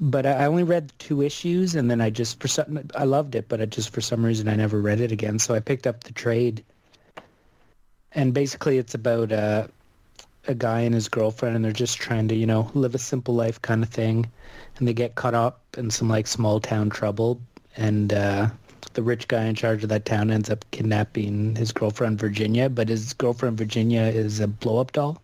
[0.00, 3.34] But I I only read two issues, and then I just for some I loved
[3.34, 5.38] it, but I just for some reason I never read it again.
[5.38, 6.64] So I picked up the trade
[8.12, 9.66] and basically it's about uh,
[10.46, 13.34] a guy and his girlfriend, and they're just trying to you know live a simple
[13.34, 14.30] life kind of thing,
[14.76, 17.40] and they get caught up in some like small town trouble,
[17.76, 18.48] and uh,
[18.94, 22.88] the rich guy in charge of that town ends up kidnapping his girlfriend Virginia, but
[22.88, 25.22] his girlfriend Virginia is a blow up doll.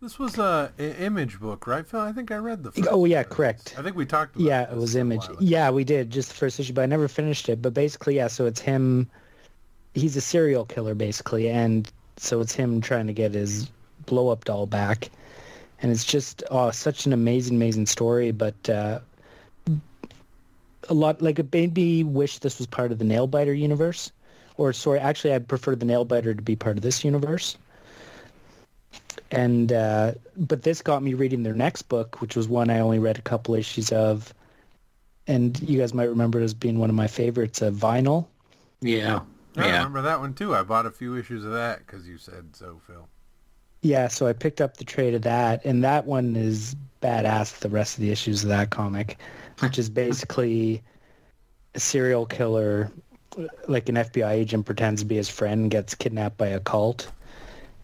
[0.00, 2.00] This was a, a image book, right, Phil?
[2.00, 2.70] I think I read the.
[2.70, 3.74] First Oh yeah, correct.
[3.76, 4.44] I think we talked about.
[4.44, 5.22] Yeah, it was image.
[5.40, 7.60] Yeah, we did just the first issue, but I never finished it.
[7.60, 9.10] But basically, yeah, so it's him.
[9.98, 13.68] He's a serial killer, basically, and so it's him trying to get his
[14.06, 15.10] blow up doll back,
[15.82, 18.30] and it's just oh, such an amazing, amazing story.
[18.30, 19.00] But uh,
[20.88, 24.12] a lot like it made me wish this was part of the Nailbiter universe,
[24.56, 27.56] or sorry, actually, I prefer the Nailbiter to be part of this universe
[29.30, 32.98] and uh, but this got me reading their next book, which was one I only
[32.98, 34.32] read a couple issues of,
[35.26, 38.26] and you guys might remember it as being one of my favorites, uh, Vinyl.
[38.80, 39.20] Yeah.
[39.58, 39.76] I Yeah.
[39.78, 40.54] remember that one too.
[40.54, 43.08] I bought a few issues of that because you said so, Phil.
[43.82, 47.58] Yeah, so I picked up the trade of that, and that one is badass.
[47.60, 49.18] The rest of the issues of that comic,
[49.60, 50.82] which is basically
[51.74, 52.90] a serial killer,
[53.68, 57.10] like an FBI agent pretends to be his friend, and gets kidnapped by a cult,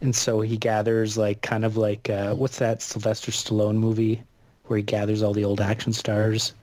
[0.00, 4.22] and so he gathers like kind of like uh, what's that Sylvester Stallone movie
[4.66, 6.54] where he gathers all the old action stars.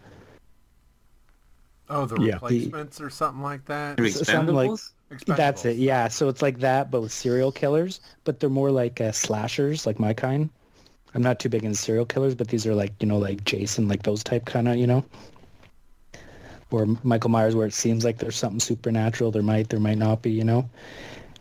[1.89, 2.33] Oh, the Yeah.
[2.33, 3.97] replacements or something like that.
[3.97, 4.71] The S- something like-
[5.11, 5.35] Expendables?
[5.35, 5.77] That's it.
[5.77, 6.07] Yeah.
[6.07, 7.99] So it's like that, but with serial killers.
[8.23, 10.49] But they're more like uh, slashers, like my kind.
[11.13, 13.87] I'm not too big into serial killers, but these are like you know like Jason,
[13.87, 15.03] like those type kind of you know.
[16.71, 19.29] Or Michael Myers, where it seems like there's something supernatural.
[19.31, 20.69] There might, there might not be, you know.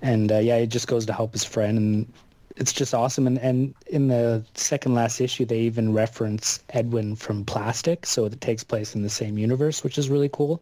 [0.03, 2.13] And uh, yeah, he just goes to help his friend, and
[2.57, 3.29] it's just awesome.
[3.29, 8.41] And and in the second last issue, they even reference Edwin from Plastic, so it
[8.41, 10.61] takes place in the same universe, which is really cool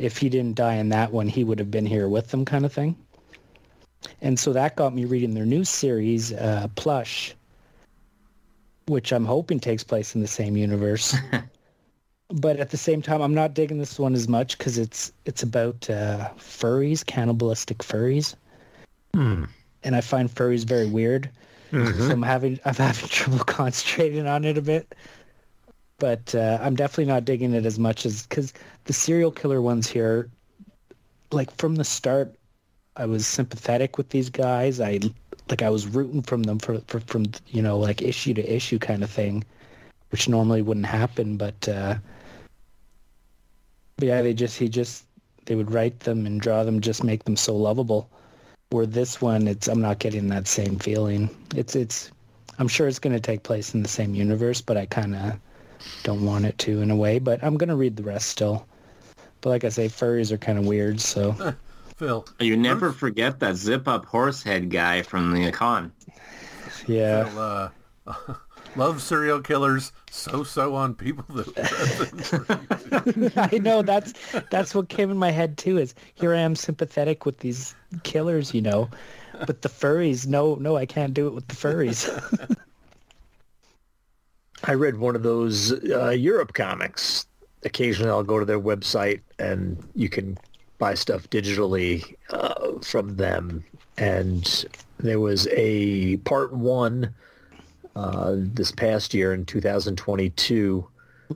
[0.00, 2.64] if he didn't die in that one, he would have been here with them kind
[2.64, 2.96] of thing.
[4.22, 7.34] And so that got me reading their new series, uh, Plush,
[8.86, 11.14] which I'm hoping takes place in the same universe.
[12.30, 15.42] but at the same time, I'm not digging this one as much because it's it's
[15.42, 18.34] about uh, furries, cannibalistic furries,
[19.14, 19.44] Hmm.
[19.84, 21.28] and I find furries very weird.
[21.72, 21.98] Mhm.
[21.98, 24.94] So I'm having I'm having trouble concentrating on it a bit.
[26.00, 28.52] But uh, I'm definitely not digging it as much as because
[28.84, 30.30] the serial killer ones here,
[31.30, 32.34] like from the start,
[32.96, 34.80] I was sympathetic with these guys.
[34.80, 34.98] I
[35.50, 38.78] like I was rooting from them for, for from you know like issue to issue
[38.78, 39.44] kind of thing,
[40.10, 41.36] which normally wouldn't happen.
[41.36, 41.96] But uh,
[43.96, 45.04] but yeah, they just he just
[45.44, 48.08] they would write them and draw them, just make them so lovable.
[48.70, 51.28] Where this one, it's I'm not getting that same feeling.
[51.54, 52.10] It's it's
[52.58, 55.38] I'm sure it's going to take place in the same universe, but I kind of
[56.02, 57.18] don't want it to in a way.
[57.18, 58.66] But I'm going to read the rest still.
[59.40, 61.54] But like I say, furries are kind of weird, so
[61.96, 62.26] Phil.
[62.38, 65.92] You never forget that zip up horse head guy from the con.
[66.86, 67.24] yeah.
[67.24, 67.68] Phil uh,
[68.76, 69.92] love serial killers.
[70.10, 71.50] So so on people that.
[73.52, 74.12] I know that's
[74.50, 75.78] that's what came in my head too.
[75.78, 78.88] Is here I am sympathetic with these killers, you know,
[79.46, 82.08] but the furries, no, no, I can't do it with the furries.
[84.64, 87.26] I read one of those uh, Europe comics.
[87.64, 90.38] Occasionally, I'll go to their website and you can
[90.78, 93.64] buy stuff digitally uh, from them.
[93.98, 94.66] And
[94.98, 97.14] there was a part one
[97.96, 100.86] uh, this past year in 2022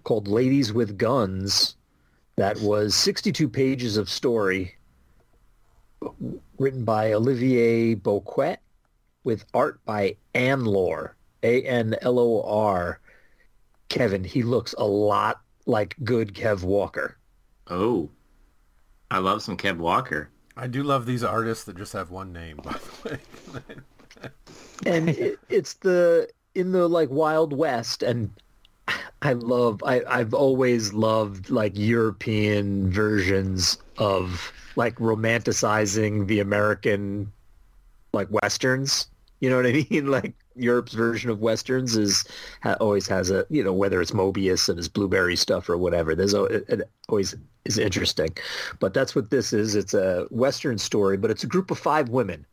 [0.03, 1.77] called Ladies with Guns
[2.37, 4.75] that was 62 pages of story
[6.59, 8.57] written by Olivier Bocquet
[9.22, 11.12] with art by Anlor,
[11.43, 13.01] A-N-L-O-R.
[13.95, 17.16] Kevin, he looks a lot like good Kev Walker.
[17.68, 18.11] Oh,
[19.09, 20.30] I love some Kev Walker.
[20.57, 23.18] I do love these artists that just have one name, by the way.
[24.86, 28.30] And it, it's the in the like Wild West and
[29.22, 37.30] I love I I've always loved like European versions of like romanticizing the American
[38.12, 39.07] like westerns.
[39.40, 40.07] You know what I mean?
[40.07, 42.24] Like Europe's version of westerns is
[42.62, 46.14] ha, always has a you know whether it's Moebius and his blueberry stuff or whatever.
[46.14, 47.34] There's it, it always
[47.64, 48.36] is interesting,
[48.80, 49.74] but that's what this is.
[49.74, 52.46] It's a western story, but it's a group of five women.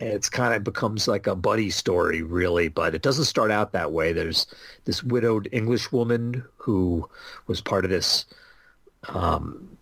[0.00, 3.70] And it's kind of becomes like a buddy story, really, but it doesn't start out
[3.72, 4.12] that way.
[4.12, 4.46] There's
[4.84, 7.08] this widowed English woman who
[7.46, 8.24] was part of this
[9.10, 9.76] um,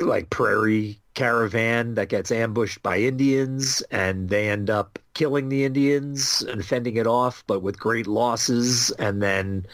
[0.00, 6.42] like prairie caravan that gets ambushed by Indians and they end up killing the Indians
[6.42, 8.92] and fending it off, but with great losses.
[8.92, 9.66] And then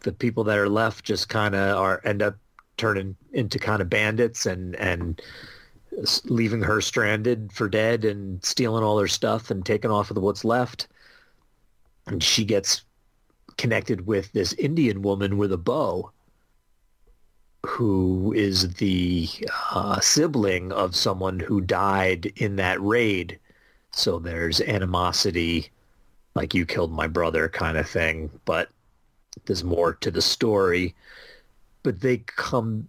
[0.00, 2.36] the people that are left just kind of are end up
[2.78, 5.22] turning into kind of bandits and and
[6.24, 10.44] leaving her stranded for dead and stealing all her stuff and taking off with what's
[10.44, 10.88] left.
[12.06, 12.84] And she gets
[13.56, 16.10] connected with this Indian woman with a bow
[17.66, 19.28] who is the
[19.72, 23.38] uh, sibling of someone who died in that raid.
[23.90, 25.70] So there's animosity,
[26.34, 28.68] like you killed my brother kind of thing, but
[29.46, 30.94] there's more to the story.
[31.82, 32.88] But they come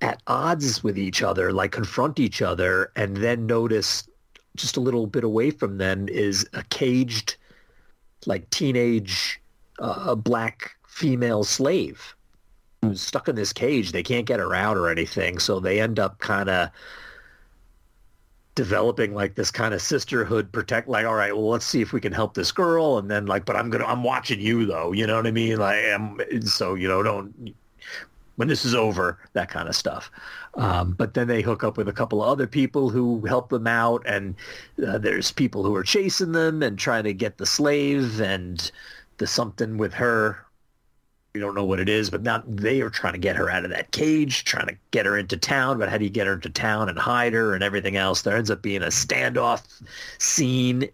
[0.00, 4.08] at odds with each other, like confront each other, and then notice
[4.56, 7.36] just a little bit away from them is a caged,
[8.26, 9.40] like teenage
[9.78, 12.14] uh, black female slave
[12.94, 13.92] stuck in this cage.
[13.92, 16.70] They can't get her out or anything, so they end up kind of
[18.54, 22.00] developing like this kind of sisterhood protect like all right well let's see if we
[22.00, 22.98] can help this girl.
[22.98, 24.92] And then like but i'm gonna i'm watching you though.
[24.92, 25.58] You know what i mean?
[25.58, 27.54] Like i'm so you know don't
[28.36, 30.10] when this is over that kind of stuff.
[30.54, 33.66] Um, but then they hook up with a couple of other people who help them
[33.66, 34.34] out and
[34.86, 38.70] uh, there's people who are chasing them and trying to get the slave and
[39.18, 40.44] the something with her
[41.34, 43.64] we don't know what it is, but now they are trying to get her out
[43.64, 45.78] of that cage, trying to get her into town.
[45.78, 48.22] But how do you get her into town and hide her and everything else?
[48.22, 49.62] There ends up being a standoff
[50.18, 50.88] scene,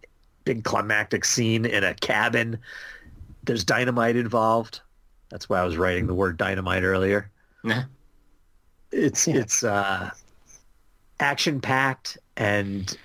[0.44, 2.58] big climactic scene in a cabin.
[3.42, 4.80] There's dynamite involved.
[5.30, 7.30] That's why I was writing the word dynamite earlier.
[7.64, 7.84] Yeah.
[8.92, 9.36] It's Yeah.
[9.38, 10.10] it's uh,
[11.18, 12.96] action packed and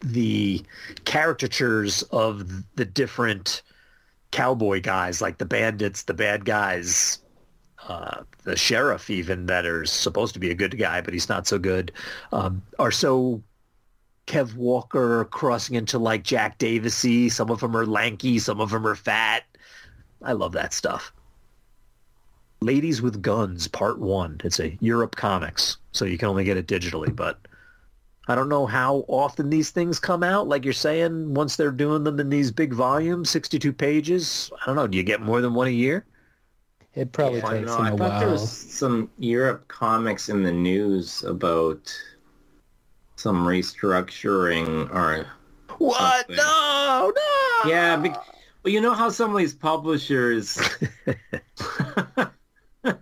[0.00, 0.62] the
[1.06, 3.62] caricatures of the different
[4.34, 7.20] cowboy guys, like the bandits, the bad guys,
[7.88, 11.46] uh, the sheriff even that are supposed to be a good guy, but he's not
[11.46, 11.92] so good,
[12.32, 13.40] um, are so
[14.26, 17.28] Kev Walker crossing into like Jack Davisy.
[17.28, 19.44] Some of them are lanky, some of them are fat.
[20.20, 21.12] I love that stuff.
[22.60, 24.40] Ladies with Guns, Part One.
[24.42, 27.43] It's a Europe Comics, so you can only get it digitally, but
[28.28, 30.48] I don't know how often these things come out.
[30.48, 34.50] Like you're saying, once they're doing them in these big volumes, 62 pages.
[34.62, 34.86] I don't know.
[34.86, 36.06] Do you get more than one a year?
[36.94, 37.76] It probably I don't takes know.
[37.76, 41.92] them I a thought there was some Europe comics in the news about
[43.16, 45.26] some restructuring or
[45.78, 46.26] What?
[46.26, 46.36] Something.
[46.36, 47.70] No, no.
[47.70, 47.96] yeah.
[47.96, 50.58] Be- well, you know how some of these publishers.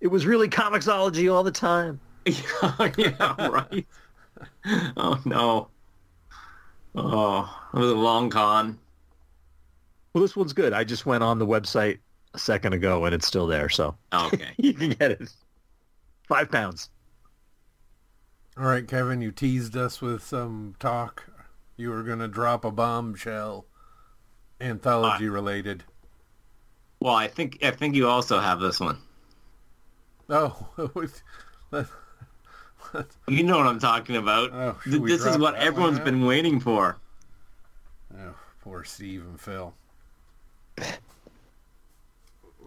[0.00, 2.00] It was really Comixology all the time.
[2.26, 3.86] yeah, yeah, right.
[4.96, 5.68] Oh no.
[6.94, 8.78] Oh, it was a long con.
[10.12, 10.72] Well, this one's good.
[10.72, 11.98] I just went on the website
[12.34, 14.50] a second ago and it's still there, so Okay.
[14.58, 15.32] you can get it.
[16.28, 16.90] Five pounds.
[18.58, 21.24] All right, Kevin, you teased us with some talk.
[21.78, 23.64] You were going to drop a bombshell,
[24.60, 25.84] anthology related.
[27.00, 28.98] Well, I think I think you also have this one.
[30.28, 30.68] Oh,
[31.70, 31.86] let-
[33.28, 34.50] You know what I'm talking about.
[34.52, 36.98] Oh, should Th- we this is what everyone's been waiting for.
[38.14, 39.72] oh, poor Steve and Phil.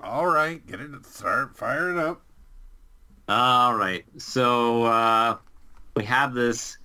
[0.04, 1.06] All right, get it.
[1.06, 2.22] Start firing up.
[3.28, 4.06] All right.
[4.18, 5.38] So uh,
[5.96, 6.78] we have this.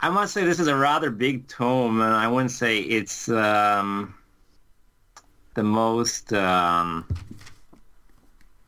[0.00, 4.14] I must say this is a rather big tome, and I wouldn't say it's um,
[5.54, 7.06] the most um,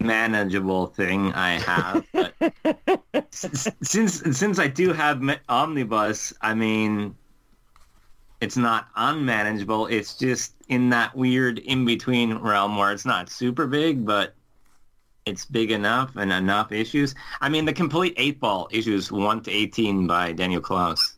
[0.03, 2.05] manageable thing I have.
[2.13, 2.35] But
[3.33, 7.15] s- since since I do have me- omnibus, I mean,
[8.41, 9.87] it's not unmanageable.
[9.87, 14.35] It's just in that weird in between realm where it's not super big, but
[15.25, 17.15] it's big enough and enough issues.
[17.41, 21.17] I mean, the complete Eightball issues one to eighteen by Daniel Clowes.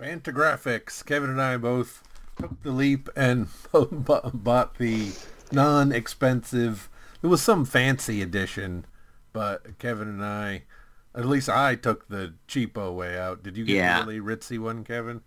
[0.00, 1.04] Fantagraphics.
[1.04, 2.02] Kevin and I both
[2.36, 3.86] took the leap and bu-
[4.34, 5.12] bought the
[5.52, 6.88] non-expensive.
[7.22, 8.84] It was some fancy edition,
[9.32, 10.64] but Kevin and I,
[11.14, 13.42] at least I took the cheapo way out.
[13.42, 14.00] Did you get Yeah.
[14.00, 15.20] the really ritzy one, Kevin?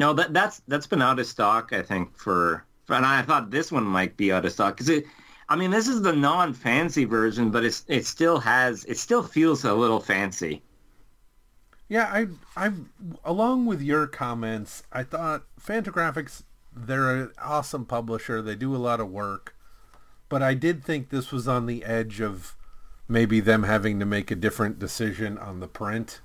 [0.00, 2.64] No, that that's that's been out of stock, I think, for.
[2.88, 5.06] And I thought this one might be out of stock because it.
[5.48, 9.64] I mean, this is the non-fancy version, but it's it still has it still feels
[9.64, 10.62] a little fancy.
[11.88, 12.26] Yeah, I,
[12.66, 12.72] I,
[13.24, 16.42] along with your comments, I thought Fantagraphics,
[16.74, 18.40] they're an awesome publisher.
[18.40, 19.53] They do a lot of work,
[20.34, 22.56] but I did think this was on the edge of
[23.06, 26.20] maybe them having to make a different decision on the print.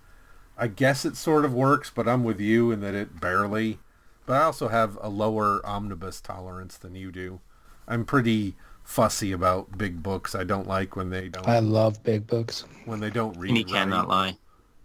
[0.57, 3.77] I guess it sort of works, but I'm with you in that it barely.
[4.25, 7.39] But I also have a lower omnibus tolerance than you do.
[7.87, 10.33] I'm pretty fussy about big books.
[10.33, 12.65] I don't like when they don't I love big books.
[12.85, 14.37] when they don't read And he right cannot lie.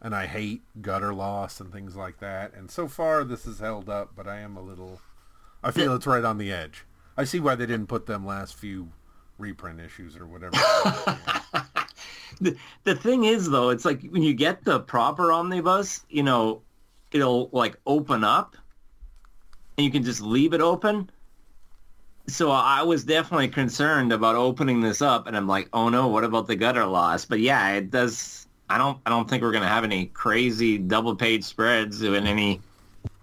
[0.03, 2.53] and I hate gutter loss and things like that.
[2.53, 5.01] And so far, this has held up, but I am a little.
[5.62, 6.85] I feel it's right on the edge.
[7.16, 8.91] I see why they didn't put them last few
[9.39, 10.57] reprint issues or whatever.
[12.41, 16.62] the, the thing is though, it's like when you get the proper omnibus, you know,
[17.12, 18.57] it'll like open up
[19.76, 21.11] and you can just leave it open.
[22.26, 26.24] So I was definitely concerned about opening this up and I'm like, oh no, what
[26.24, 27.24] about the gutter loss?
[27.24, 31.14] But yeah, it does I don't I don't think we're gonna have any crazy double
[31.14, 32.61] page spreads in any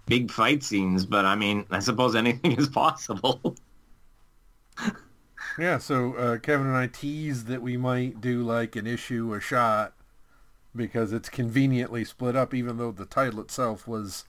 [0.06, 3.56] big fight scenes, but I mean I suppose anything is possible.
[5.58, 9.40] Yeah, so uh, Kevin and I teased that we might do like an issue a
[9.40, 9.92] shot
[10.74, 14.24] because it's conveniently split up, even though the title itself was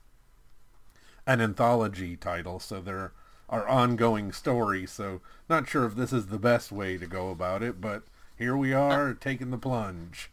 [1.25, 2.59] an anthology title.
[2.59, 3.13] So there
[3.49, 4.91] are ongoing stories.
[4.91, 8.03] So not sure if this is the best way to go about it, but
[8.37, 10.29] here we are taking the plunge.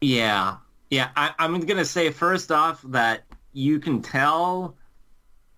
[0.00, 0.58] Yeah,
[0.90, 1.10] yeah.
[1.16, 4.76] I, I'm gonna say first off that you can tell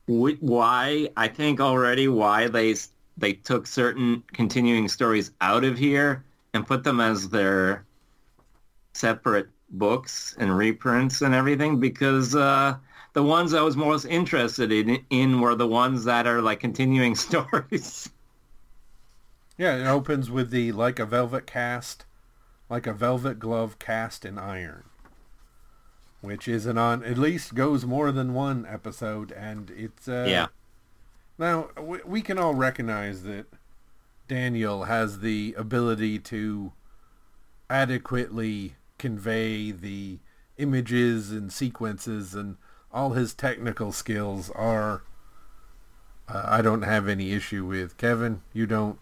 [0.07, 2.74] why I think already why they
[3.21, 7.85] they took certain continuing stories out of here and put them as their
[8.95, 12.77] separate books and reprints and everything because uh,
[13.12, 17.14] the ones I was most interested in, in were the ones that are like continuing
[17.27, 18.11] stories.
[19.57, 22.07] Yeah, it opens with the like a velvet cast,
[22.71, 24.85] like a velvet glove cast in iron,
[26.23, 30.47] which is an on at least goes more than one episode, and it's uh, yeah.
[31.41, 31.70] Now,
[32.05, 33.47] we can all recognize that
[34.28, 36.72] Daniel has the ability to
[37.70, 40.18] adequately convey the
[40.59, 42.59] images and sequences and
[42.93, 45.03] all his technical skills are
[46.28, 47.97] uh, I don't have any issue with.
[47.97, 48.99] Kevin you don't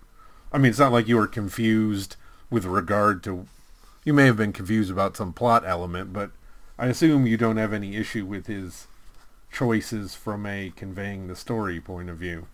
[0.52, 2.14] I mean it's not like you were confused
[2.50, 3.48] with regard to
[4.04, 6.30] you may have been confused about some plot element but
[6.78, 8.86] I assume you don't have any issue with his
[9.50, 12.46] choices from a conveying the story point of view.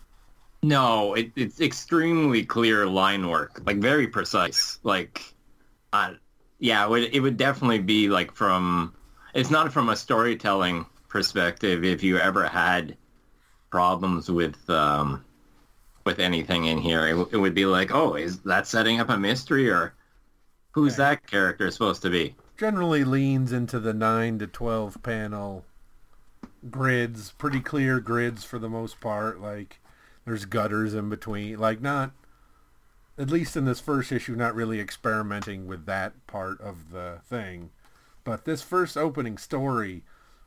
[0.62, 4.78] No, it, it's extremely clear line work, like very precise.
[4.82, 5.34] Like,
[5.92, 6.14] uh,
[6.59, 8.95] yeah, it would, it would definitely be like from,
[9.34, 11.84] it's not from a storytelling perspective.
[11.84, 12.97] If you ever had
[13.70, 15.24] problems with, um,
[16.07, 19.18] with anything in here, it, it would be like, oh, is that setting up a
[19.18, 19.95] mystery or
[20.70, 22.34] who's that character supposed to be?
[22.57, 25.64] Generally leans into the 9 to 12 panel
[26.71, 29.41] grids, pretty clear grids for the most part.
[29.41, 29.81] Like
[30.25, 31.59] there's gutters in between.
[31.59, 32.12] Like not,
[33.19, 37.71] at least in this first issue, not really experimenting with that part of the thing.
[38.25, 40.03] But this first opening story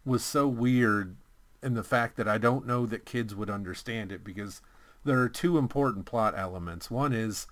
[0.05, 1.15] was so weird
[1.61, 4.61] in the fact that I don't know that kids would understand it because
[5.03, 6.89] there are two important plot elements.
[6.89, 7.47] One is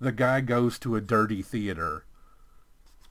[0.00, 2.04] the guy goes to a dirty theater.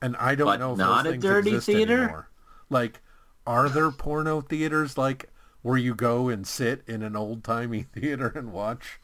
[0.02, 2.04] And I don't but know if not a dirty theater?
[2.04, 2.30] anymore.
[2.70, 3.02] Like
[3.48, 5.30] are there porno theaters like
[5.62, 9.00] where you go and sit in an old timey theater and watch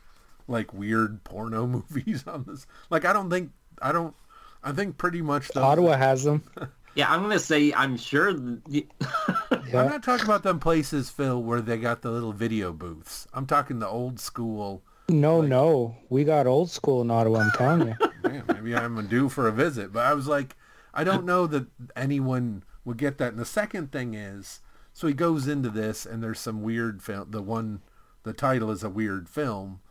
[0.47, 2.65] like weird porno movies on this?
[2.89, 4.15] Like I don't think I don't
[4.63, 6.43] I think pretty much those, Ottawa has them.
[6.95, 8.31] Yeah, I'm gonna say I'm sure.
[8.31, 9.81] The, Yeah.
[9.81, 13.27] I'm not talking about them places, Phil, where they got the little video booths.
[13.33, 14.81] I'm talking the old school.
[15.09, 15.97] No, no.
[16.07, 17.95] We got old school in Ottawa, I'm telling you.
[18.23, 20.55] Man, maybe I'm due for a visit, but I was like,
[20.93, 21.67] I don't know that
[21.97, 23.33] anyone would get that.
[23.33, 24.61] And the second thing is,
[24.93, 27.31] so he goes into this, and there's some weird film.
[27.31, 27.81] The one,
[28.23, 29.81] the title is a weird film,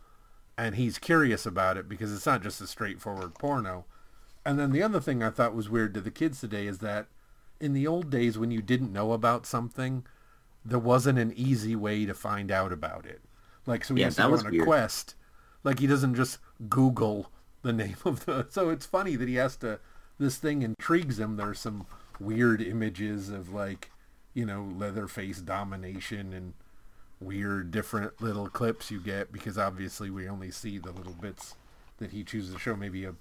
[0.57, 3.85] and he's curious about it because it's not just a straightforward porno.
[4.45, 7.07] And then the other thing I thought was weird to the kids today is that
[7.59, 10.05] in the old days when you didn't know about something,
[10.63, 13.21] there wasn't an easy way to find out about it.
[13.65, 14.65] Like so he Yeah, has to go on a weird.
[14.65, 15.15] quest.
[15.63, 16.37] Like he doesn't just
[16.69, 17.31] Google
[17.63, 18.45] the name of the.
[18.51, 19.79] So it's funny that he has to.
[20.19, 21.37] This thing intrigues him.
[21.37, 21.85] There's some
[22.19, 23.91] weird images of like,
[24.33, 26.53] you know, Leatherface domination and
[27.19, 31.55] weird different little clips you get because obviously we only see the little bits
[31.97, 32.75] that he chooses to show.
[32.75, 33.15] Maybe a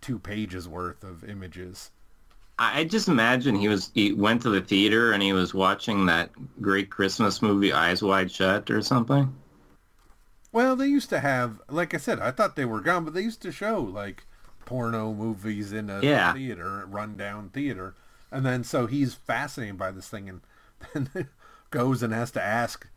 [0.00, 1.90] two pages worth of images.
[2.60, 6.30] I just imagine he was he went to the theater and he was watching that
[6.60, 9.34] great Christmas movie Eyes Wide Shut or something.
[10.52, 13.22] Well, they used to have, like I said, I thought they were gone, but they
[13.22, 14.24] used to show like
[14.66, 16.32] porno movies in a Yeah.
[16.32, 17.94] theater, rundown theater,
[18.30, 20.40] and then so he's fascinated by this thing, and
[21.12, 21.28] then
[21.70, 22.88] goes and has to ask,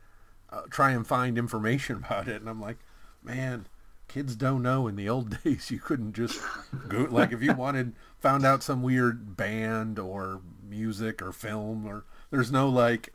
[0.50, 2.78] uh, try and find information about it, and I'm like,
[3.24, 3.68] man,
[4.08, 4.88] kids don't know.
[4.88, 6.42] In the old days, you couldn't just
[6.88, 12.06] go like if you wanted found out some weird band or music or film or
[12.30, 13.14] there's no like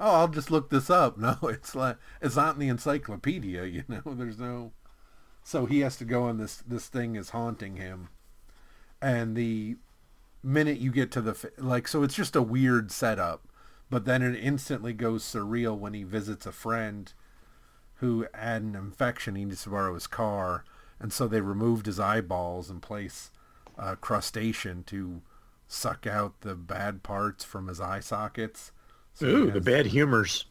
[0.00, 1.18] oh, I'll just look this up.
[1.18, 4.02] No, it's like it's not in the encyclopedia, you know.
[4.06, 4.72] There's no
[5.44, 8.08] so he has to go on this this thing is haunting him.
[9.02, 9.76] And the
[10.42, 13.46] minute you get to the like so it's just a weird setup,
[13.88, 17.12] but then it instantly goes surreal when he visits a friend
[17.96, 20.64] who had an infection, he needs to borrow his car,
[20.98, 23.30] and so they removed his eyeballs and place
[23.76, 25.20] a crustacean to
[25.68, 28.72] suck out the bad parts from his eye sockets.
[29.12, 30.46] So he Ooh, the bad humors.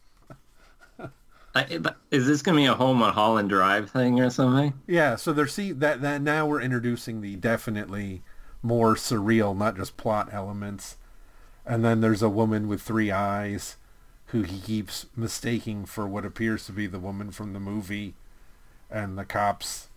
[1.54, 1.80] I,
[2.12, 4.72] is this gonna be a Mulholland Drive thing or something?
[4.86, 8.22] Yeah, so they're see that that now we're introducing the definitely
[8.62, 10.96] more surreal, not just plot elements.
[11.66, 13.76] And then there's a woman with three eyes
[14.26, 18.14] who he keeps mistaking for what appears to be the woman from the movie
[18.90, 19.88] and the cops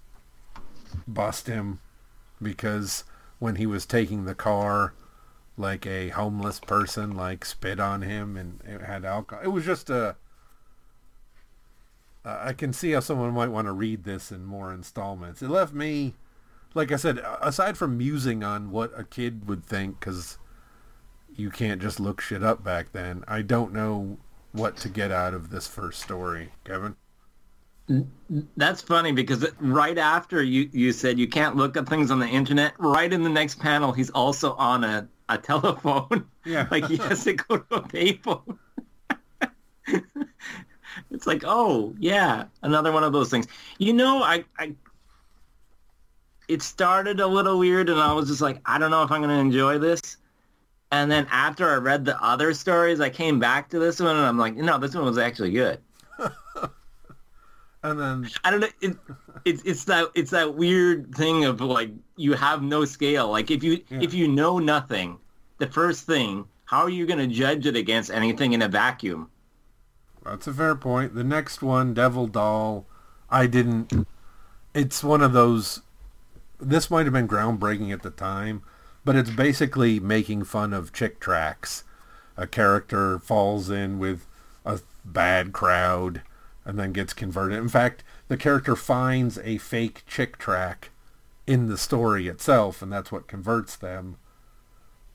[1.08, 1.80] bust him
[2.42, 3.04] because
[3.40, 4.94] when he was taking the car
[5.58, 9.44] like a homeless person like spit on him and it had alcohol.
[9.44, 10.16] It was just a
[12.26, 15.42] I can see how someone might want to read this in more installments.
[15.42, 16.14] It left me,
[16.74, 20.38] like I said, aside from musing on what a kid would think, because
[21.36, 24.18] you can't just look shit up back then, I don't know
[24.52, 26.52] what to get out of this first story.
[26.64, 26.96] Kevin?
[28.56, 32.28] That's funny because right after you, you said you can't look up things on the
[32.28, 36.26] internet, right in the next panel, he's also on a, a telephone.
[36.46, 36.68] Yeah.
[36.72, 38.58] like he has to go to a payphone.
[41.12, 43.48] it's like, oh, yeah, another one of those things.
[43.80, 44.74] You know, I, I
[46.54, 49.22] it started a little weird and I was just like, I don't know if I'm
[49.22, 50.18] going to enjoy this.
[50.92, 54.26] And then after I read the other stories, I came back to this one and
[54.26, 55.80] I'm like, no, this one was actually good.
[57.86, 58.70] And then, I don't know.
[58.80, 58.96] It,
[59.44, 63.30] it's it's that it's that weird thing of like you have no scale.
[63.30, 64.00] Like if you Yeah.
[64.02, 65.18] if you know nothing,
[65.58, 69.30] the first thing, how are you going to judge it against anything in a vacuum?
[70.24, 71.14] that's a fair point.
[71.14, 72.86] The next one, Devil Doll,
[73.30, 74.08] I didn't,
[74.74, 75.82] it's one of those,
[76.64, 78.64] this might have been groundbreaking at the time,
[79.06, 81.84] but it's basically making fun of Chick tracts.
[82.38, 84.26] A character falls in with
[84.66, 86.22] a bad crowd
[86.66, 87.58] and then gets converted.
[87.58, 90.90] In fact, the character finds a fake Chick tract
[91.46, 94.18] in the story itself, and that's what converts them.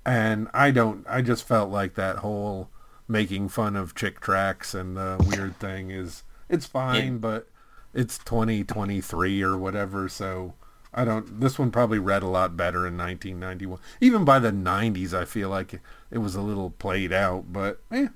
[0.05, 2.69] And I don't, I just felt like that whole
[3.09, 7.49] making fun of Chick tracts and the weird thing is, it's fine, but
[7.95, 10.55] it's 2023 or whatever, so
[10.93, 13.79] I don't, this one probably read a lot better in 1991.
[14.01, 15.81] Even by the 90s, I feel like it,
[16.11, 18.09] it was a little played out, but eh,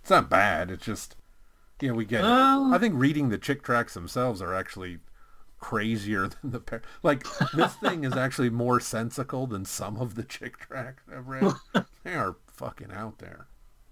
[0.00, 0.70] it's not bad.
[0.70, 1.16] It's just,
[1.80, 2.26] yeah, we get it.
[2.26, 4.98] I think reading the Chick tracts themselves are actually
[5.58, 10.22] crazier than the par- like this thing is actually more sensical than some of the
[10.22, 11.52] Chick tracts I've read.
[12.04, 13.46] they are fucking out there.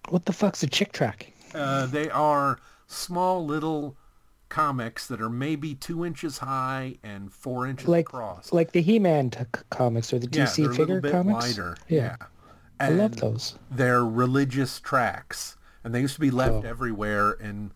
[0.08, 1.26] What the fuck's a Chick tract?
[1.54, 3.96] Uh, they are small little
[4.48, 8.52] comics that are maybe two inches high and four inches Like across.
[8.52, 9.40] like the He-Man t-
[9.70, 11.46] comics or the yeah, DC little figure bit comics.
[11.58, 11.76] wider.
[11.88, 12.16] Yeah.
[12.20, 12.26] Yeah,
[12.80, 13.58] I love those.
[13.70, 16.68] They're religious tracts, and they used to be left Oh.
[16.68, 17.32] everywhere.
[17.40, 17.70] And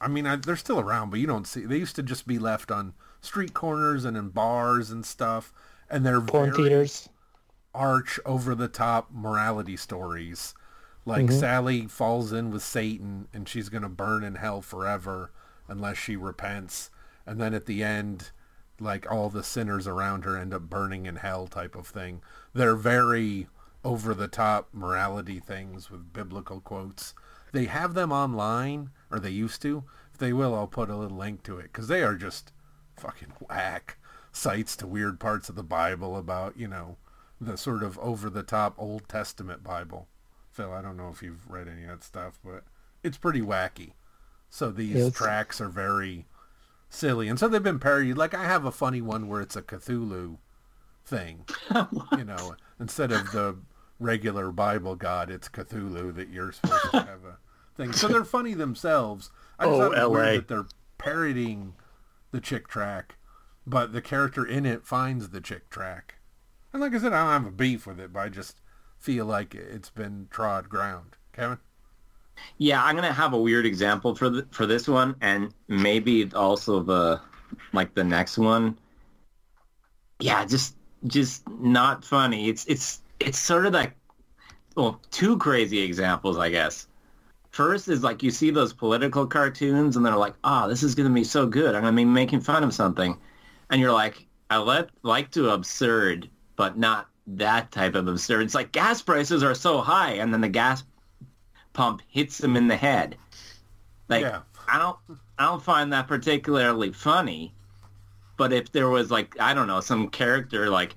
[0.00, 1.64] I mean, I, they're still around, but you don't see.
[1.66, 5.52] They used to just be left on street corners and in bars and stuff.
[5.90, 7.08] And they're Porn very theaters.
[7.74, 10.54] arch over the top morality stories.
[11.06, 11.38] Like Mm-hmm.
[11.38, 15.30] Sally falls in with Satan and she's going to burn in hell forever
[15.68, 16.90] unless she repents.
[17.26, 18.30] And then at the end,
[18.80, 22.22] like all the sinners around her end up burning in hell type of thing.
[22.52, 23.48] They're very
[23.84, 27.14] over the top morality things with biblical quotes.
[27.52, 29.84] They have them online, or they used to.
[30.12, 32.52] If they will, I'll put a little link to it because they are just
[32.96, 33.98] fucking whack
[34.32, 36.96] sites to weird parts of the Bible about, you know,
[37.40, 40.08] the sort of over the top Old Testament Bible.
[40.50, 42.64] Phil, I don't know if you've read any of that stuff, but
[43.02, 43.92] it's pretty wacky.
[44.50, 46.26] So these Yeah, it's- tracts are very
[46.88, 47.28] silly.
[47.28, 48.16] And so they've been parodied.
[48.16, 50.38] Like I have a funny one where it's a Cthulhu
[51.04, 51.44] thing.
[52.16, 53.56] you know, instead of the
[53.98, 57.38] regular Bible God, it's Cthulhu that you're supposed to have a
[57.76, 57.92] thing.
[57.92, 59.30] So they're funny themselves.
[59.58, 60.08] I just Oh, thought it LA.
[60.08, 60.66] weird that they're
[60.98, 61.74] parodying
[62.30, 63.14] the Chick tract,
[63.66, 66.14] but the character in it finds the Chick tract.
[66.72, 68.60] And like I said, I don't have a beef with it, but I just
[68.98, 71.16] feel like it's been trod ground.
[71.32, 71.58] Kevin?
[72.58, 76.82] Yeah, I'm gonna have a weird example for the, for this one, and maybe also
[76.82, 77.20] the
[77.72, 78.78] like the next one.
[80.20, 80.76] Yeah, just
[81.06, 82.48] just not funny.
[82.48, 83.96] It's it's it's sort of like
[84.76, 86.88] well, two crazy examples, I guess.
[87.50, 91.10] First is like you see those political cartoons, and they're like, "Ah, this is gonna
[91.10, 91.74] be so good.
[91.74, 93.16] I'm gonna be making fun of something,"
[93.70, 98.54] and you're like, "I let, like to absurd, but not that type of absurd." It's
[98.54, 100.82] like gas prices are so high, and then the gas
[101.74, 103.16] pump hits him in the head.
[104.08, 104.40] Like Yeah.
[104.66, 104.96] I don't
[105.38, 107.52] I don't find that particularly funny.
[108.38, 110.96] But if there was like I don't know some character like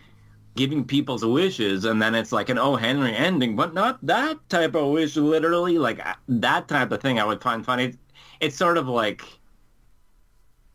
[0.56, 4.76] giving people's wishes and then it's like an oh Henry ending, but not that type
[4.76, 7.96] of wish literally like that type of thing I would find funny.
[8.40, 9.24] It's sort of like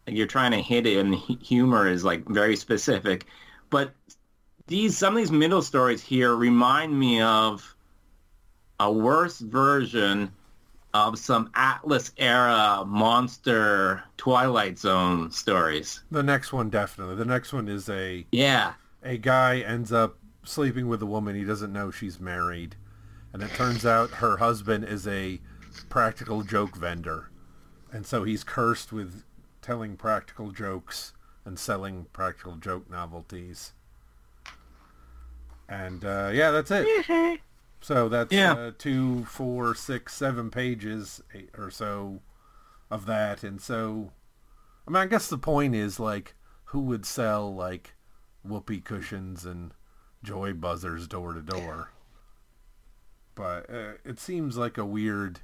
[0.06, 3.26] you're trying to hit it and humor is like very specific,
[3.70, 3.92] but
[4.66, 7.74] these some of these middle stories here remind me of
[8.82, 10.32] a worse version
[10.94, 16.02] of some Atlas era monster Twilight Zone stories.
[16.10, 17.14] The next one definitely.
[17.16, 18.74] The next one is a Yeah.
[19.02, 22.76] a guy ends up sleeping with a woman he doesn't know she's married,
[23.32, 25.40] and it turns out her husband is a
[25.88, 27.30] practical joke vendor,
[27.92, 29.22] and so he's cursed with
[29.62, 31.12] telling practical jokes
[31.44, 33.72] and selling practical joke novelties.
[35.68, 37.40] And uh, yeah, that's it.
[37.82, 38.52] So that's Yeah.
[38.52, 42.20] uh, two, four, six, seven pages eight or so
[42.90, 44.12] of that, and so
[44.86, 46.34] I mean, I guess the point is like,
[46.66, 47.94] who would sell like
[48.44, 49.72] whoopee cushions and
[50.22, 51.90] joy buzzers door to door?
[53.34, 55.40] But uh, it seems like a weird.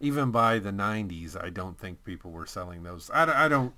[0.00, 3.08] Even by the '90s, I don't think people were selling those.
[3.14, 3.72] I, don't- I don't.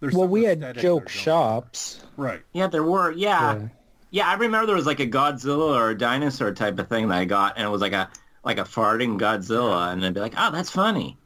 [0.00, 2.00] There's Well, we had joke shops.
[2.16, 2.42] Right.
[2.52, 3.10] Yeah, there were.
[3.12, 3.54] Yeah.
[3.58, 3.68] Yeah.
[4.10, 4.28] Yeah.
[4.28, 7.24] I remember there was like a Godzilla or a dinosaur type of thing that I
[7.24, 8.08] got, and it was like a
[8.44, 11.16] like a farting Godzilla, and they'd be like, "Oh, that's funny,"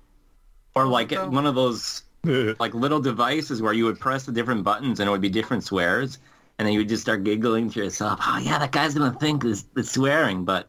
[0.74, 1.30] or like So- oh.
[1.30, 2.02] one of those
[2.58, 5.64] like little devices where you would press the different buttons and it would be different
[5.64, 6.18] swears,
[6.58, 8.20] and then you would just start giggling to yourself.
[8.22, 10.68] Oh yeah, that guy's gonna think it's, it's swearing, but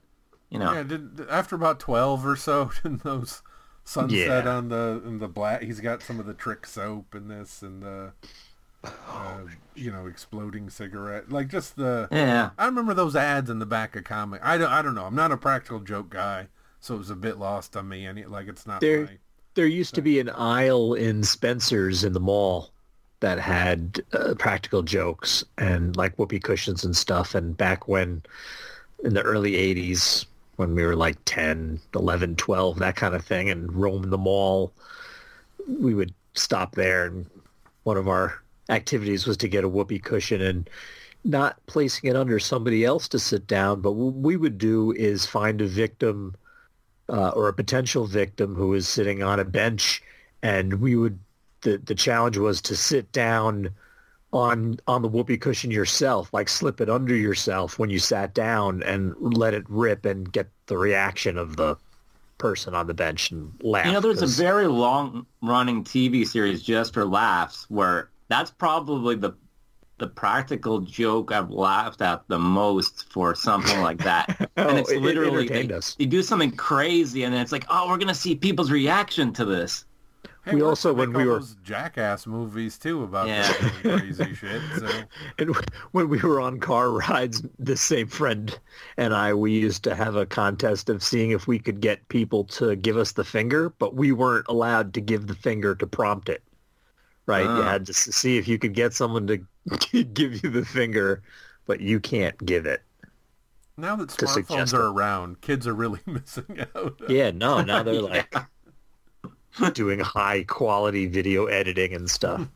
[0.50, 0.84] you know, Yeah.
[0.84, 3.42] Did, after about twelve or so, didn't those
[3.84, 4.50] sunset Yeah.
[4.58, 5.62] on the in the black?
[5.64, 8.12] He's got some of the trick soap in this, and the
[8.84, 9.38] uh,
[9.76, 12.08] you know exploding cigarette, like just the.
[12.12, 12.52] yeah.
[12.58, 14.42] I remember those ads in the back of comic.
[14.44, 14.72] I don't.
[14.72, 15.06] I don't know.
[15.06, 16.48] I'm not a practical joke guy,
[16.80, 18.06] so it was a bit lost on me.
[18.06, 19.18] Any like it's not There- my.
[19.54, 22.72] There used to be an aisle in Spencer's in the mall
[23.20, 27.36] that had uh, practical jokes and like whoopee cushions and stuff.
[27.36, 28.24] And back when,
[29.04, 30.26] in the early 80s,
[30.56, 34.72] when we were like 10, 11, 12, that kind of thing, and roam the mall,
[35.68, 37.08] we would stop there.
[37.08, 37.30] And
[37.84, 38.42] one of our
[38.72, 40.70] activities was to get a whoopee cushion and
[41.24, 43.82] not placing it under somebody else to sit down.
[43.82, 46.36] But what we would do is find a victim
[47.10, 50.02] uh, or a potential victim who is sitting on a bench,
[50.42, 51.20] and we would
[51.62, 53.70] the the challenge was to sit down
[54.34, 58.82] on on the whoopee cushion yourself, like slip it under yourself when you sat down,
[58.84, 61.76] and let it rip and get the reaction of the
[62.38, 63.86] person on the bench and laugh.
[63.86, 68.52] You know, there's 'cause- a very long running TV series just for laughs where that's
[68.52, 69.34] probably the
[69.98, 74.50] the practical joke I've laughed at the most for something like that.
[74.58, 75.96] Oh, and it's it- it literally entertained they, us.
[75.96, 79.46] they do something crazy and then it's like, oh, we're gonna see people's reaction to
[79.46, 79.86] this.
[80.44, 83.48] Hey, We also, when we were- those jackass movies too about Yeah.
[83.48, 84.62] that crazy shit.
[84.80, 84.90] So
[85.38, 85.56] And
[85.92, 88.58] when we were on car rides, the same friend
[88.98, 92.44] and I, we used to have a contest of seeing if we could get people
[92.46, 96.28] to give us the finger, but we weren't allowed to give the finger to prompt
[96.28, 96.42] it.
[97.32, 97.44] Right?
[97.46, 97.72] You Ah.
[97.72, 99.38] had to see if you could get someone to
[100.04, 101.22] give you the finger,
[101.66, 102.84] but you can't give it.
[103.78, 104.92] now that smartphones are it.
[104.92, 107.00] around, kids are really missing out.
[107.08, 108.26] Yeah, no, now they're Yeah.
[109.60, 112.48] like doing high quality video editing and stuff.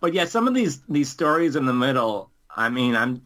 [0.00, 3.22] But yeah, some of these these stories in the middle, I mean, I'm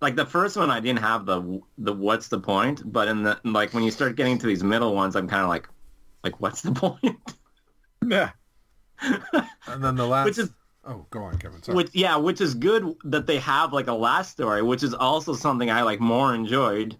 [0.00, 3.38] like the first one I didn't have the the what's the point, but in the
[3.44, 5.68] like when you start getting to these middle ones, I'm kind of like
[6.24, 7.16] like what's the point?
[8.04, 8.30] Yeah.
[9.68, 10.24] And then the last.
[10.26, 10.50] Which is-
[10.84, 11.62] oh, go on, Kevin.
[11.62, 11.76] Sorry.
[11.76, 15.34] Which yeah, which is good that they have like a last story, which is also
[15.34, 16.96] something I like more enjoyed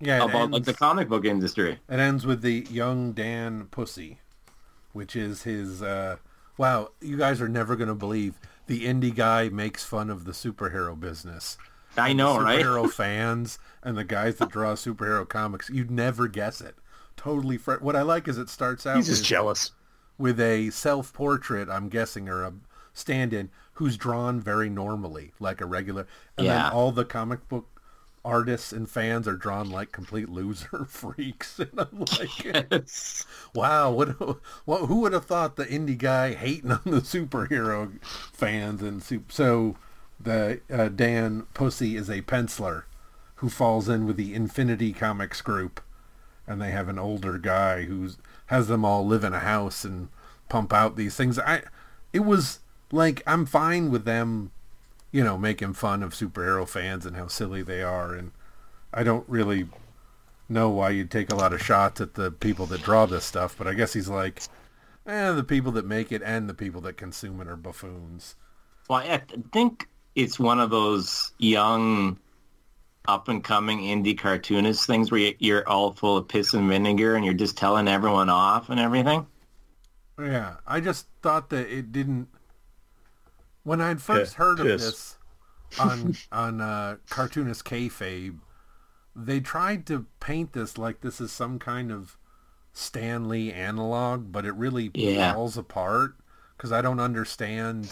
[0.00, 1.78] yeah, it about like the comic book industry.
[1.88, 4.18] it ends with the young Dan Pussey,
[4.92, 5.82] which is his.
[5.82, 6.16] Uh,
[6.58, 10.98] wow, you guys are never gonna believe the indie guy makes fun of the superhero
[10.98, 11.56] business.
[11.96, 12.64] I know, the right?
[12.64, 15.70] superhero fans and the guys that draw superhero comics.
[15.70, 16.76] You'd never guess it.
[17.16, 17.56] Totally.
[17.56, 19.70] Fr- what I like is it starts out He's just with, jealous.
[20.18, 22.52] With a self-portrait, I'm guessing, or a
[22.92, 26.06] stand-in who's drawn very normally, like a regular.
[26.36, 26.50] And Yeah.
[26.50, 27.68] then all the comic book
[28.24, 31.58] artists and fans are drawn like complete loser freaks.
[31.58, 33.26] And I'm like, Yes.
[33.54, 34.08] wow, what,
[34.66, 37.92] what, who would have thought the indie guy hating on the superhero
[38.32, 38.82] fans?
[38.82, 39.76] And so
[40.20, 42.84] the uh, Dan Pussey is a penciler
[43.36, 45.80] who falls in with the Infinity Comics group,
[46.46, 50.08] and they have an older guy who's has them all live in a house and
[50.48, 51.38] pump out these things.
[51.38, 51.62] I,
[52.12, 52.60] it was
[52.92, 54.50] like I'm fine with them,
[55.12, 58.32] you know, making fun of superhero fans and how silly they are, and
[58.92, 59.66] I don't really
[60.48, 63.56] know why you'd take a lot of shots at the people that draw this stuff,
[63.56, 64.42] but I guess he's like,
[65.06, 68.36] eh, the people that make it and the people that consume it are buffoons.
[68.88, 69.22] Well, I
[69.52, 72.18] think it's one of those young,
[73.06, 77.16] up and coming indie cartoonist things where you- you're all full of piss and vinegar
[77.16, 79.26] and you're just telling everyone off and everything.
[80.18, 82.28] Yeah, I just thought that it didn't.
[83.62, 85.16] When I'd first Yeah, heard of this,
[85.78, 88.40] on on uh, cartoonist kayfabe,
[89.16, 92.18] they tried to paint this like this is some kind of
[92.72, 95.34] Stan Lee analog, but it really Yeah.
[95.34, 96.16] falls apart
[96.56, 97.90] because I don't understand.